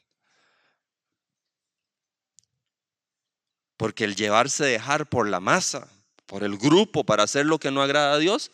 [3.76, 5.88] Porque el llevarse dejar por la masa,
[6.26, 8.50] por el grupo, para hacer lo que no agrada a Dios,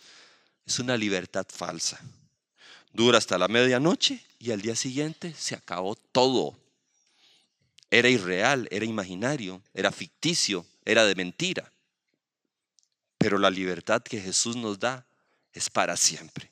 [0.64, 2.00] es una libertad falsa
[2.92, 6.58] dura hasta la medianoche y al día siguiente se acabó todo.
[7.90, 11.70] Era irreal, era imaginario, era ficticio, era de mentira.
[13.18, 15.06] Pero la libertad que Jesús nos da
[15.52, 16.50] es para siempre.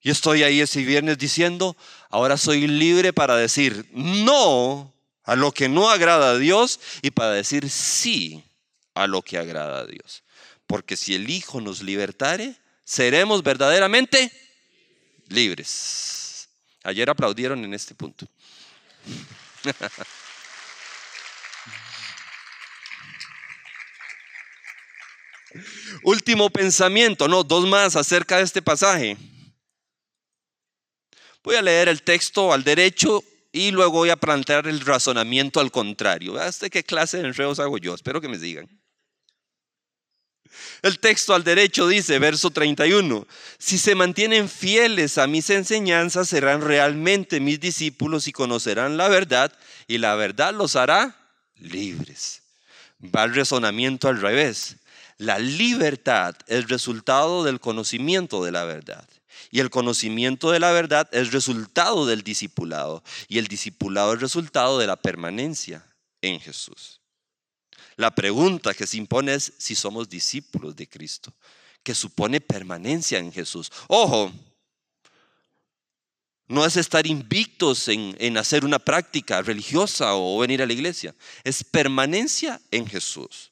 [0.00, 1.76] Y estoy ahí ese viernes diciendo,
[2.08, 7.32] ahora soy libre para decir no a lo que no agrada a Dios y para
[7.32, 8.42] decir sí
[8.94, 10.22] a lo que agrada a Dios.
[10.66, 14.32] Porque si el Hijo nos libertare, seremos verdaderamente
[15.28, 16.48] libres.
[16.82, 18.26] Ayer aplaudieron en este punto.
[26.02, 29.16] Último pensamiento, no, dos más acerca de este pasaje.
[31.42, 35.70] Voy a leer el texto al derecho y luego voy a plantear el razonamiento al
[35.70, 36.38] contrario.
[36.38, 37.94] ¿Hasta qué clase de enredos hago yo?
[37.94, 38.68] Espero que me digan.
[40.82, 43.26] El texto al derecho dice, verso 31,
[43.58, 49.52] si se mantienen fieles a mis enseñanzas, serán realmente mis discípulos y conocerán la verdad,
[49.86, 51.16] y la verdad los hará
[51.56, 52.42] libres.
[53.02, 54.76] Va el razonamiento al revés.
[55.20, 59.06] La libertad es resultado del conocimiento de la verdad.
[59.50, 63.04] Y el conocimiento de la verdad es resultado del discipulado.
[63.28, 65.84] Y el discipulado es resultado de la permanencia
[66.22, 67.02] en Jesús.
[67.96, 71.34] La pregunta que se impone es si somos discípulos de Cristo,
[71.82, 73.70] que supone permanencia en Jesús.
[73.88, 74.32] Ojo,
[76.48, 81.14] no es estar invictos en, en, hacer una práctica religiosa o venir a la iglesia.
[81.44, 83.49] Es permanencia en Jesús,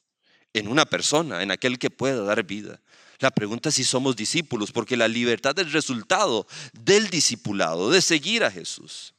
[0.59, 2.79] en una persona, en aquel que pueda dar vida.
[3.19, 8.43] La pregunta es si somos discípulos, porque la libertad es resultado del discipulado, de seguir
[8.43, 9.13] a Jesús.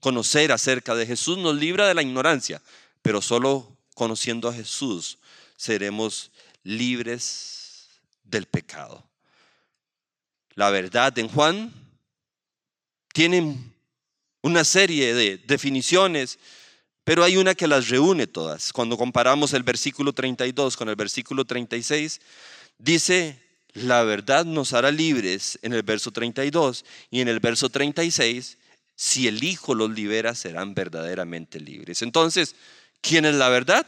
[0.00, 2.62] Conocer acerca de Jesús nos libra de la ignorancia,
[3.02, 5.18] pero solo conociendo a Jesús
[5.56, 6.30] seremos
[6.62, 7.88] libres
[8.24, 9.04] del pecado.
[10.54, 11.72] La verdad en Juan
[13.12, 13.56] tiene
[14.42, 16.38] una serie de definiciones,
[17.08, 18.70] pero hay una que las reúne todas.
[18.70, 22.20] Cuando comparamos el versículo 32 con el versículo 36,
[22.78, 23.42] Dice,
[23.72, 28.58] la verdad nos hará libres en el verso 32 y en el verso 36,
[28.94, 32.02] si el Hijo los libera, serán verdaderamente libres.
[32.02, 32.54] Entonces,
[33.00, 33.86] ¿quién es la verdad?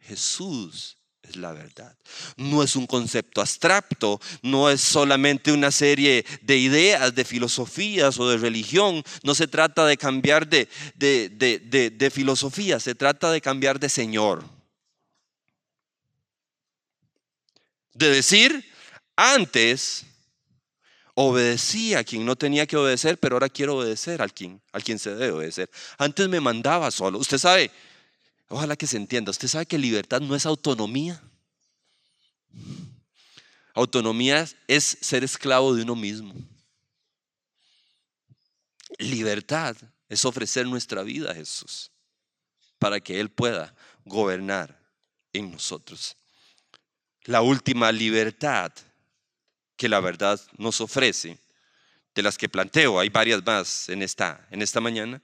[0.00, 1.96] Jesús es la verdad.
[2.36, 8.28] No es un concepto abstracto, no es solamente una serie de ideas, de filosofías o
[8.28, 9.02] de religión.
[9.22, 14.54] No se trata de cambiar de, de, de filosofía, se trata de cambiar de Señor.
[17.94, 18.72] de decir,
[19.16, 20.04] antes
[21.14, 24.98] obedecía a quien no tenía que obedecer, pero ahora quiero obedecer al quien, al quien
[24.98, 25.70] se debe obedecer.
[25.96, 27.18] Antes me mandaba solo.
[27.18, 27.70] Usted sabe,
[28.48, 31.20] ojalá que se entienda, usted sabe que libertad no es autonomía.
[33.74, 36.34] Autonomía es ser esclavo de uno mismo.
[38.98, 39.76] Libertad
[40.08, 41.90] es ofrecer nuestra vida a Jesús
[42.78, 43.74] para que Él pueda
[44.04, 44.78] gobernar
[45.32, 46.16] en nosotros
[47.24, 48.72] la última libertad
[49.76, 51.38] que la verdad nos ofrece,
[52.14, 55.20] de las que planteo, hay varias más en esta, en esta mañana,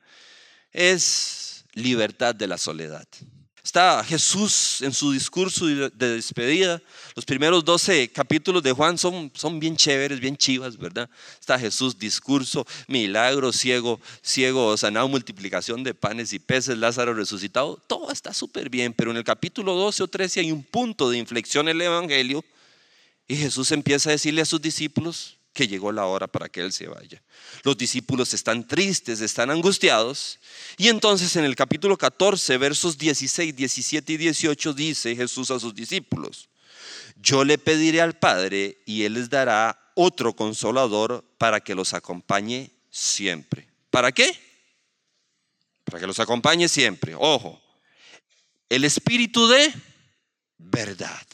[0.72, 3.06] es libertad de la soledad.
[3.62, 6.80] Está Jesús en su discurso de despedida.
[7.14, 11.10] Los primeros 12 capítulos de Juan son, son bien chéveres, bien chivas, ¿verdad?
[11.38, 17.76] Está Jesús, discurso, milagro, ciego, ciego, sanado, multiplicación de panes y peces, Lázaro resucitado.
[17.86, 21.18] Todo está súper bien, pero en el capítulo 12 o 13 hay un punto de
[21.18, 22.42] inflexión en el Evangelio
[23.28, 26.72] y Jesús empieza a decirle a sus discípulos, que llegó la hora para que Él
[26.72, 27.22] se vaya.
[27.64, 30.38] Los discípulos están tristes, están angustiados.
[30.76, 35.74] Y entonces en el capítulo 14, versos 16, 17 y 18 dice Jesús a sus
[35.74, 36.48] discípulos,
[37.16, 42.70] yo le pediré al Padre y Él les dará otro consolador para que los acompañe
[42.90, 43.68] siempre.
[43.90, 44.32] ¿Para qué?
[45.84, 47.14] Para que los acompañe siempre.
[47.18, 47.60] Ojo,
[48.68, 49.72] el espíritu de
[50.58, 51.26] verdad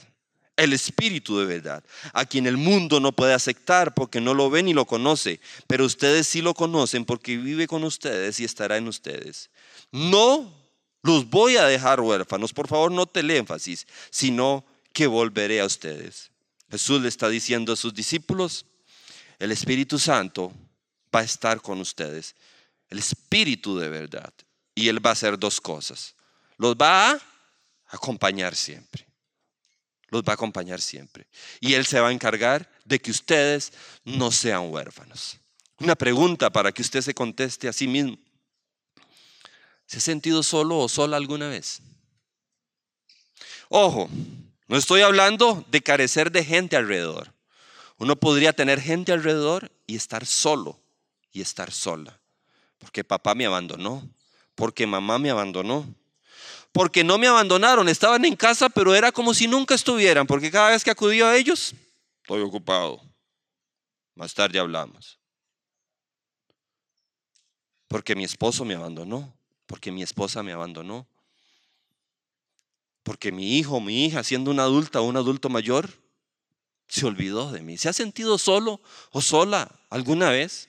[0.57, 4.63] el Espíritu de verdad, a quien el mundo no puede aceptar porque no lo ve
[4.63, 8.89] ni lo conoce, pero ustedes sí lo conocen porque vive con ustedes y estará en
[8.89, 9.51] ustedes.
[9.93, 10.53] No
[11.03, 16.31] los voy a dejar huérfanos, por favor no te énfasis, sino que volveré a ustedes.
[16.71, 18.65] Jesús le está diciendo a sus discípulos,
[19.39, 20.53] el Espíritu Santo
[21.15, 22.35] va a estar con ustedes,
[22.89, 24.33] el Espíritu de verdad,
[24.75, 26.15] y Él va a hacer dos cosas,
[26.57, 27.21] los va a
[27.89, 29.07] acompañar siempre
[30.09, 31.27] los va a acompañar siempre.
[31.61, 33.73] Y Él se va a encargar de que ustedes
[34.05, 35.39] no sean huérfanos.
[35.79, 38.19] Una pregunta para que usted se conteste a sí mismo.
[39.87, 41.81] ¿Se ha sentido solo o sola alguna vez?
[43.69, 44.09] Ojo,
[44.69, 47.33] no estoy hablando de carecer de gente alrededor.
[47.99, 50.81] Uno podría tener gente alrededor y estar solo
[51.33, 52.21] y estar sola.
[52.79, 54.09] Porque papá me abandonó,
[54.55, 55.87] porque mamá me abandonó,
[56.77, 60.73] porque no me abandonaron, estaban en casa, pero era como si nunca estuvieran, porque cada
[60.73, 61.73] vez que acudía a ellos,
[62.21, 63.01] estoy ocupado.
[64.15, 65.19] Más tarde hablamos.
[67.89, 71.09] Porque mi esposo me abandonó, porque mi esposa me abandonó,
[73.03, 75.89] porque mi hijo, mi hija, siendo una adulta o un adulto mayor,
[76.89, 77.79] se olvidó de mí.
[77.79, 80.69] ¿Se ha sentido solo o sola alguna vez?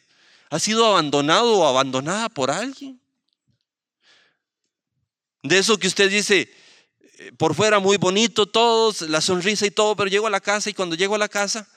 [0.52, 3.02] ¿Ha sido abandonado o abandonada por alguien?
[5.48, 6.52] De eso que usted dice,
[7.20, 10.70] eh, por fuera muy bonito todos, la sonrisa y todo, pero llego a la casa
[10.70, 11.68] y cuando llego a la casa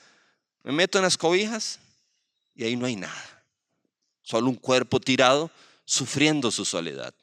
[0.63, 1.79] me meto en las cobijas
[2.53, 3.43] y ahí no hay nada.
[4.23, 5.49] solo un cuerpo tirado,
[5.83, 7.13] sufriendo su soledad.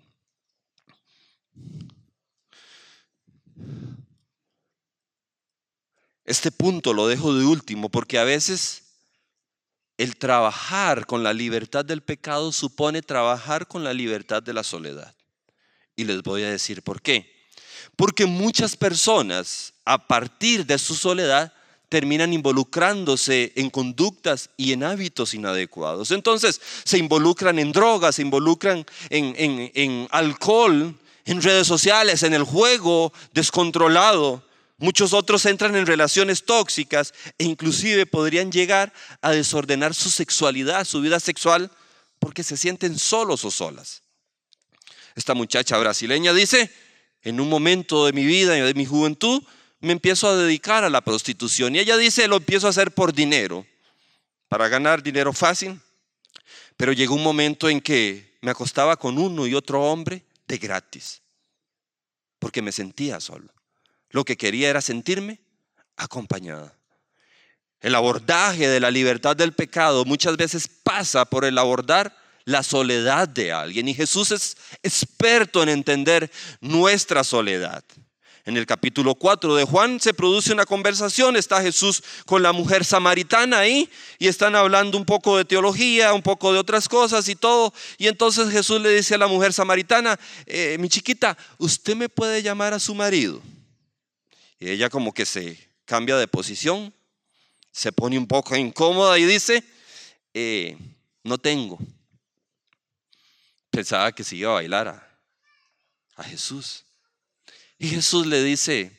[6.25, 8.83] Este punto lo dejo de último porque a veces
[9.97, 15.15] el trabajar con la libertad del pecado supone trabajar con la libertad de la soledad.
[15.99, 17.29] Y les voy a decir por qué.
[17.97, 21.53] Porque muchas personas, a partir de su soledad,
[21.89, 26.13] terminan involucrándose en conductas y en hábitos inadecuados.
[26.13, 29.35] Entonces se involucran en drogas, se involucran en,
[29.75, 34.45] en alcohol, en redes sociales, en el juego descontrolado.
[34.77, 41.01] Muchos otros entran en relaciones tóxicas e inclusive podrían llegar a desordenar su sexualidad, su
[41.01, 41.73] vida sexual,
[42.21, 44.03] porque se sienten solos o solas.
[45.19, 46.71] Esta muchacha brasileña dice,
[47.23, 49.43] en un momento de mi vida y de mi juventud,
[49.81, 51.75] me empiezo a dedicar a la prostitución.
[51.75, 53.67] Y ella dice, lo empiezo a hacer por dinero,
[54.47, 55.81] para ganar dinero fácil.
[56.77, 61.21] Pero llegó un momento en que me acostaba con uno y otro hombre de gratis,
[62.39, 63.53] porque me sentía solo.
[64.11, 65.41] Lo que quería era sentirme
[65.97, 66.79] acompañada.
[67.81, 72.17] El abordaje de la libertad del pecado muchas veces pasa por el abordar
[72.49, 73.89] la soledad de alguien.
[73.89, 76.31] Y Jesús es experto en entender
[76.63, 77.85] nuestra soledad.
[78.47, 82.87] En el capítulo 4 de Juan se produce una conversación, está Jesús con la mujer
[82.87, 87.37] samaritana ahí y están hablando un poco de teología, un poco de otras cosas y
[87.37, 87.75] todo.
[87.99, 92.43] Y entonces Jesús le dice a la mujer samaritana, eh, mi chiquita, ¿usted me puede
[92.43, 93.43] llamar a su marido?
[94.59, 96.95] Y ella como que se cambia de posición,
[97.71, 99.63] se pone un poco incómoda y dice,
[100.33, 100.79] eh,
[101.23, 101.79] no tengo
[103.79, 104.89] pensaba que se iba a bailar
[106.17, 106.85] a, Jesús.
[107.79, 108.91] Y Jesús le dice,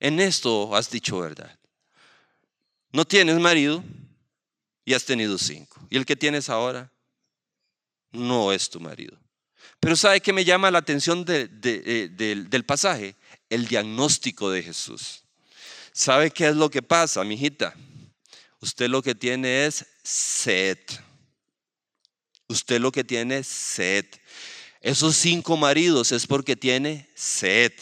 [0.00, 1.56] en esto has dicho verdad.
[2.90, 3.84] No tienes marido
[4.84, 5.86] y has tenido cinco.
[5.90, 6.90] Y el que tienes ahora
[8.10, 9.16] no es tu marido.
[9.78, 13.14] Pero ¿sabe qué me llama la atención eh, del pasaje?
[13.48, 15.22] El diagnóstico de Jesús.
[15.92, 17.76] ¿Sabe qué es lo que pasa, mi hijita?
[18.58, 20.78] Usted lo que tiene es sed.
[22.50, 24.04] Usted lo que tiene es sed.
[24.80, 27.72] Esos cinco maridos es porque tiene sed.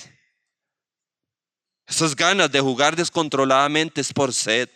[1.86, 4.68] Esas ganas de jugar descontroladamente es por sed.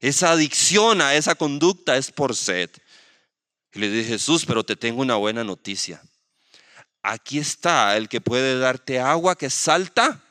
[0.00, 2.70] Esa adicción a esa conducta es por sed.
[3.74, 6.02] Y le dije, Jesús, pero te tengo una buena noticia.
[7.02, 10.24] Aquí está el que puede darte agua que salta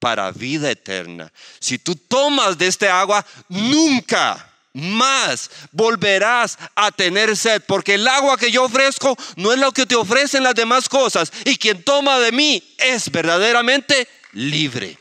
[0.00, 1.32] para vida eterna.
[1.60, 8.36] Si tú tomas de este agua, nunca más volverás a tener sed, porque el agua
[8.36, 12.18] que yo ofrezco no es lo que te ofrecen las demás cosas, y quien toma
[12.18, 14.98] de mí es verdaderamente libre.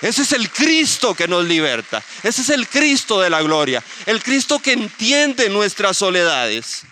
[0.00, 4.22] Ese es el Cristo que nos liberta, ese es el Cristo de la gloria, el
[4.22, 6.82] Cristo que entiende nuestras soledades.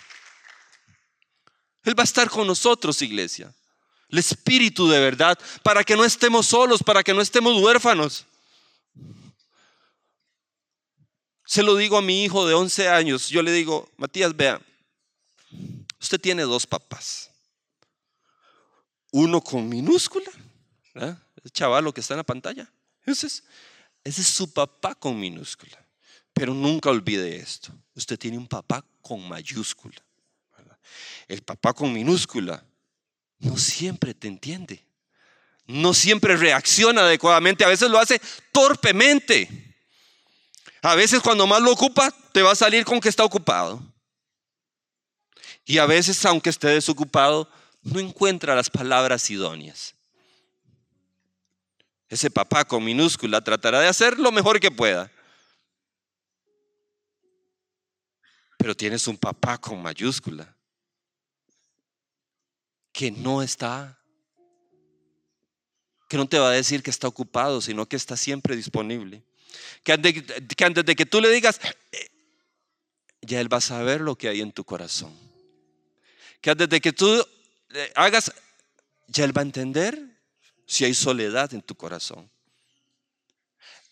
[1.84, 3.52] Él va a estar con nosotros, iglesia.
[4.10, 8.26] El Espíritu de verdad, para que no estemos solos, para que no estemos huérfanos.
[11.50, 13.28] Se lo digo a mi hijo de 11 años.
[13.28, 14.62] Yo le digo, Matías, vea,
[16.00, 17.28] usted tiene dos papás.
[19.10, 20.30] Uno con minúscula,
[20.94, 22.72] el chaval que está en la pantalla.
[23.00, 23.42] Entonces,
[24.04, 25.84] ese es su papá con minúscula.
[26.32, 27.72] Pero nunca olvide esto.
[27.96, 30.00] Usted tiene un papá con mayúscula.
[31.26, 32.64] El papá con minúscula
[33.40, 34.86] no siempre te entiende.
[35.66, 37.64] No siempre reacciona adecuadamente.
[37.64, 38.20] A veces lo hace
[38.52, 39.69] torpemente.
[40.82, 43.82] A veces cuando más lo ocupa, te va a salir con que está ocupado.
[45.64, 47.48] Y a veces, aunque esté desocupado,
[47.82, 49.94] no encuentra las palabras idóneas.
[52.08, 55.10] Ese papá con minúscula tratará de hacer lo mejor que pueda.
[58.58, 60.56] Pero tienes un papá con mayúscula
[62.92, 63.98] que no está,
[66.08, 69.22] que no te va a decir que está ocupado, sino que está siempre disponible.
[69.82, 71.60] Que antes, de que tú le digas,
[73.22, 75.16] ya Él va a saber lo que hay en tu corazón.
[76.40, 77.26] Que antes de que tú
[77.94, 78.32] hagas,
[79.08, 79.98] ya Él va a entender
[80.66, 82.30] si hay soledad en tu corazón.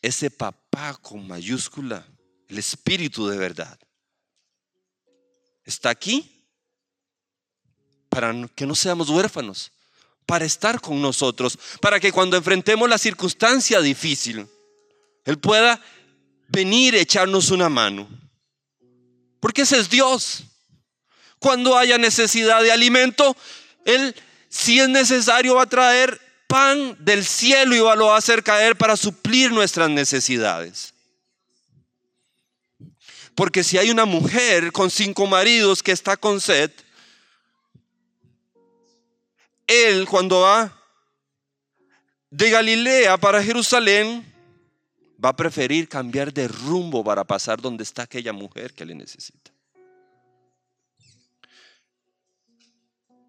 [0.01, 2.07] Ese papá con mayúscula,
[2.49, 3.79] el espíritu de verdad,
[5.65, 6.47] está aquí
[8.09, 9.73] para que no seamos huérfanos,
[10.25, 14.49] para estar con nosotros, para que cuando enfrentemos la circunstancia difícil,
[15.29, 15.79] él pueda
[16.49, 18.09] venir a echarnos una mano.
[19.41, 20.43] Porque ese es Dios.
[21.39, 23.37] Cuando haya necesidad de alimento,
[23.85, 24.15] Él,
[24.49, 28.77] si es necesario, va a traer pan del cielo y lo va a hacer caer
[28.77, 30.95] para suplir nuestras necesidades.
[33.35, 36.71] Porque si hay una mujer con cinco maridos que está con sed,
[39.67, 40.75] él cuando va
[42.31, 44.38] de Galilea para Jerusalén,
[45.23, 49.51] va a preferir cambiar de rumbo para pasar donde está aquella mujer que le necesita.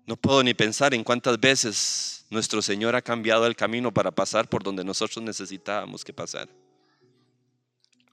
[0.06, 4.50] No puedo ni pensar en cuántas veces nuestro Señor ha cambiado el camino para pasar
[4.50, 6.50] por donde nosotros necesitábamos que pasar.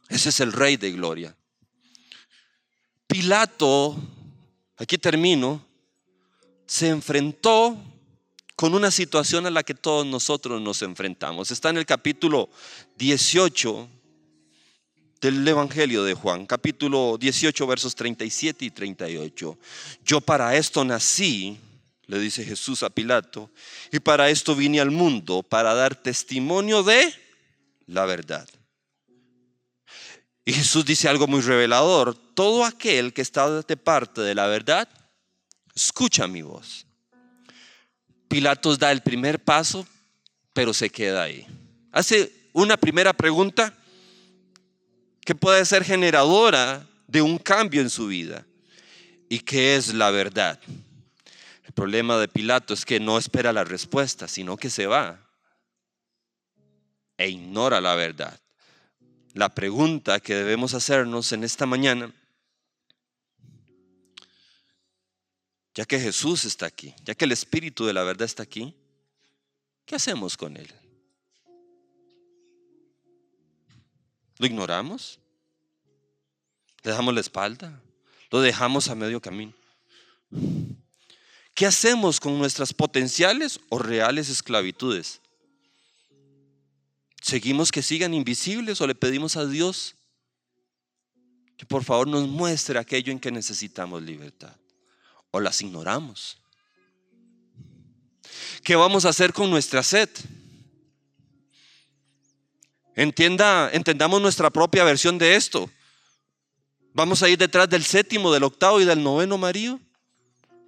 [0.08, 1.36] Ese es el Rey de Gloria.
[3.06, 3.96] Pilato,
[4.76, 5.64] aquí termino,
[6.66, 7.76] se enfrentó
[8.57, 11.50] con una situación a la que todos nosotros nos enfrentamos.
[11.50, 12.48] Está en el capítulo
[12.96, 13.88] 18
[15.20, 19.59] del Evangelio de Juan, capítulo 18, versos 37 y 38.
[20.04, 21.61] Yo para esto nací
[22.07, 23.50] le dice Jesús a Pilato,
[23.90, 27.12] y para esto vine al mundo, para dar testimonio de
[27.86, 28.48] la verdad.
[30.44, 34.88] Y Jesús dice algo muy revelador, todo aquel que está de parte de la verdad,
[35.74, 36.86] escucha mi voz.
[38.28, 39.86] Pilatos da el primer paso,
[40.52, 41.46] pero se queda ahí.
[41.92, 43.74] Hace una primera pregunta
[45.24, 48.44] que puede ser generadora de un cambio en su vida.
[49.28, 50.60] ¿Y qué es la verdad?
[51.76, 55.20] problema de Pilato es que no espera la respuesta, sino que se va
[57.18, 58.40] e ignora la verdad.
[59.34, 62.10] La pregunta que debemos hacernos en esta mañana,
[65.76, 68.74] ya que Jesús está aquí, ya que el Espíritu de la verdad está aquí,
[69.84, 70.72] ¿qué hacemos con Él?
[74.38, 75.20] ¿Lo ignoramos?
[76.82, 77.78] ¿Le damos la espalda?
[78.30, 79.52] ¿Lo dejamos a medio camino?
[81.54, 85.20] ¿Qué hacemos con nuestras potenciales o reales esclavitudes?
[87.20, 89.94] ¿Seguimos que sigan invisibles o le pedimos a Dios
[91.58, 94.56] que por favor nos muestre aquello en que necesitamos libertad?
[95.37, 96.39] ¿O las ignoramos?
[98.64, 100.09] ¿Qué vamos a hacer con nuestra sed?
[102.95, 105.70] Entienda, entendamos nuestra propia versión de esto.
[106.95, 109.78] ¿Vamos a ir detrás del séptimo, del octavo y del noveno marido?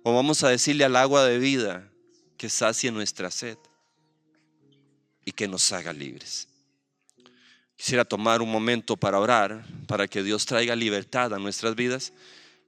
[0.02, 1.90] O vamos a decirle al agua de vida
[2.36, 3.56] que sacie nuestra sed
[5.24, 6.46] y que nos haga libres.
[7.74, 12.12] Quisiera tomar un momento para orar, para que Dios traiga libertad a nuestras vidas.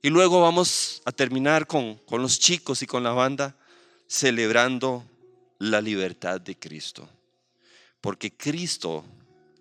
[0.01, 3.55] Y luego vamos a terminar con, con los chicos y con la banda
[4.07, 5.05] celebrando
[5.59, 7.07] la libertad de Cristo.
[8.01, 9.05] Porque Cristo,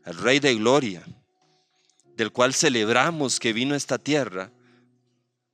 [0.07, 1.05] el Rey de Gloria,
[2.16, 4.51] del cual celebramos que vino a esta tierra,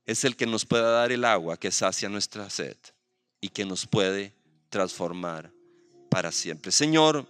[0.05, 2.77] es el que nos puede dar el agua que sacia nuestra sed
[3.41, 4.33] y que nos puede
[4.69, 5.51] transformar
[6.09, 6.71] para siempre.
[6.71, 7.27] Señor,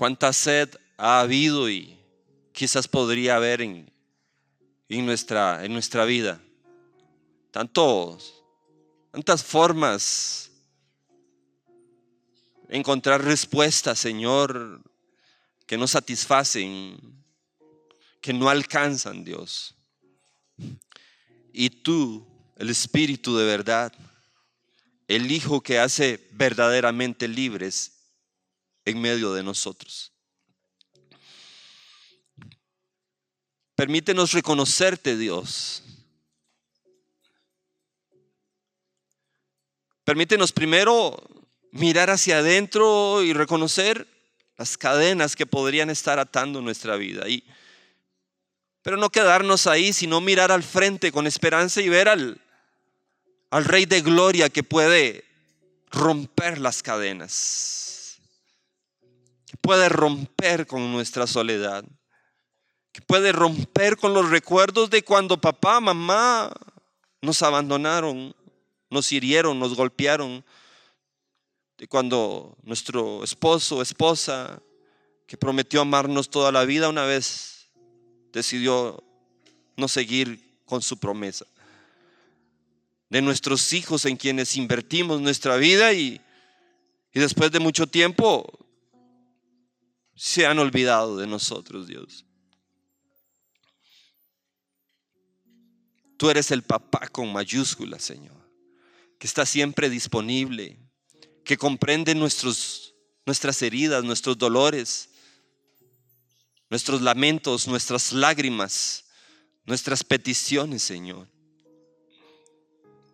[0.00, 1.94] cuánta sed ha habido y
[2.52, 3.92] quizás podría haber en,
[4.88, 6.40] en, nuestra, en nuestra vida.
[7.50, 8.42] Tantos,
[9.10, 10.50] tantas formas
[12.70, 14.80] encontrar respuestas, Señor,
[15.66, 16.98] que no satisfacen,
[18.22, 19.74] que no alcanzan, Dios.
[21.52, 22.26] Y tú,
[22.56, 23.92] el Espíritu de verdad,
[25.08, 27.99] el Hijo que hace verdaderamente libres
[28.84, 30.12] en medio de nosotros.
[33.74, 35.82] Permítenos reconocerte, Dios.
[40.04, 41.16] Permítenos primero
[41.72, 44.06] mirar hacia adentro y reconocer
[44.56, 47.28] las cadenas que podrían estar atando nuestra vida.
[47.28, 47.44] Y,
[48.82, 52.40] pero no quedarnos ahí, sino mirar al frente con esperanza y ver al,
[53.50, 55.24] al Rey de Gloria que puede
[55.90, 57.89] romper las cadenas,
[59.60, 61.84] puede romper con nuestra soledad,
[62.92, 66.52] que puede romper con los recuerdos de cuando papá, mamá
[67.22, 68.34] nos abandonaron,
[68.88, 70.44] nos hirieron, nos golpearon,
[71.78, 74.60] de cuando nuestro esposo esposa,
[75.26, 77.70] que prometió amarnos toda la vida, una vez
[78.32, 79.02] decidió
[79.76, 81.46] no seguir con su promesa.
[83.08, 86.20] De nuestros hijos en quienes invertimos nuestra vida y,
[87.12, 88.59] y después de mucho tiempo
[90.22, 92.26] se han olvidado de nosotros, Dios.
[96.18, 98.36] Tú eres el papá con mayúsculas, Señor,
[99.18, 100.78] que está siempre disponible
[101.42, 102.94] que comprende nuestros,
[103.24, 105.08] nuestras heridas, nuestros dolores,
[106.68, 109.06] nuestros lamentos, nuestras lágrimas,
[109.64, 111.28] nuestras peticiones, Señor.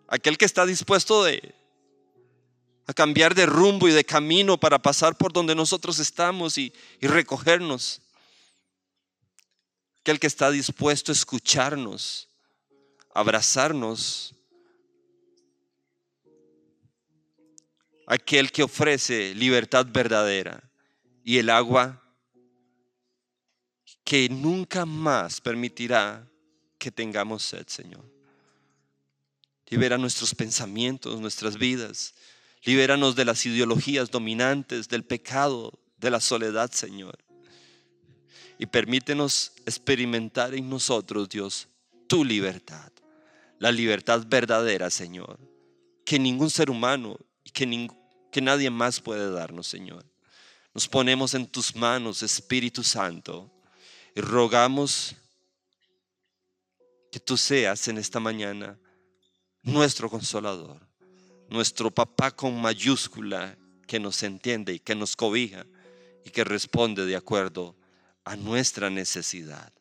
[0.09, 1.55] Aquel que está dispuesto de,
[2.87, 7.07] a cambiar de rumbo y de camino para pasar por donde nosotros estamos y, y
[7.07, 8.01] recogernos.
[10.01, 12.29] Aquel que está dispuesto a escucharnos,
[13.13, 14.35] abrazarnos.
[18.07, 20.63] Aquel que ofrece libertad verdadera
[21.25, 22.01] y el agua
[24.05, 26.25] que nunca más permitirá
[26.79, 28.05] que tengamos sed, Señor.
[29.69, 32.15] Libera nuestros pensamientos, nuestras vidas.
[32.67, 37.17] Libéranos de las ideologías dominantes, del pecado, de la soledad, Señor.
[38.59, 41.69] Y permítenos experimentar en nosotros, Dios,
[42.09, 42.91] tu libertad.
[43.61, 45.39] La libertad verdadera, Señor.
[46.05, 47.89] Que ningún ser humano y que,
[48.33, 50.05] que nadie más puede darnos, Señor.
[50.75, 53.51] Nos ponemos en tus manos, Espíritu Santo,
[54.15, 55.15] y rogamos
[57.13, 58.77] que tú seas en esta mañana
[59.63, 60.81] nuestro consolador,
[61.49, 65.65] nuestro papá con mayúscula que nos entiende y que nos cobija
[66.25, 67.77] y que responde de acuerdo
[68.25, 69.73] a nuestra necesidad.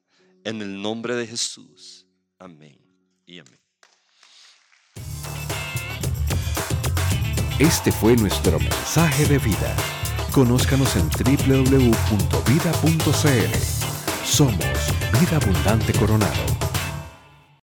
[0.43, 2.05] En el nombre de Jesús.
[2.37, 2.77] Amén
[3.25, 3.59] y amén.
[7.57, 9.75] Este fue nuestro mensaje de vida.
[10.33, 11.95] Conózcanos en www.vida.cl.
[14.25, 16.64] Somos Vida Abundante Coronado.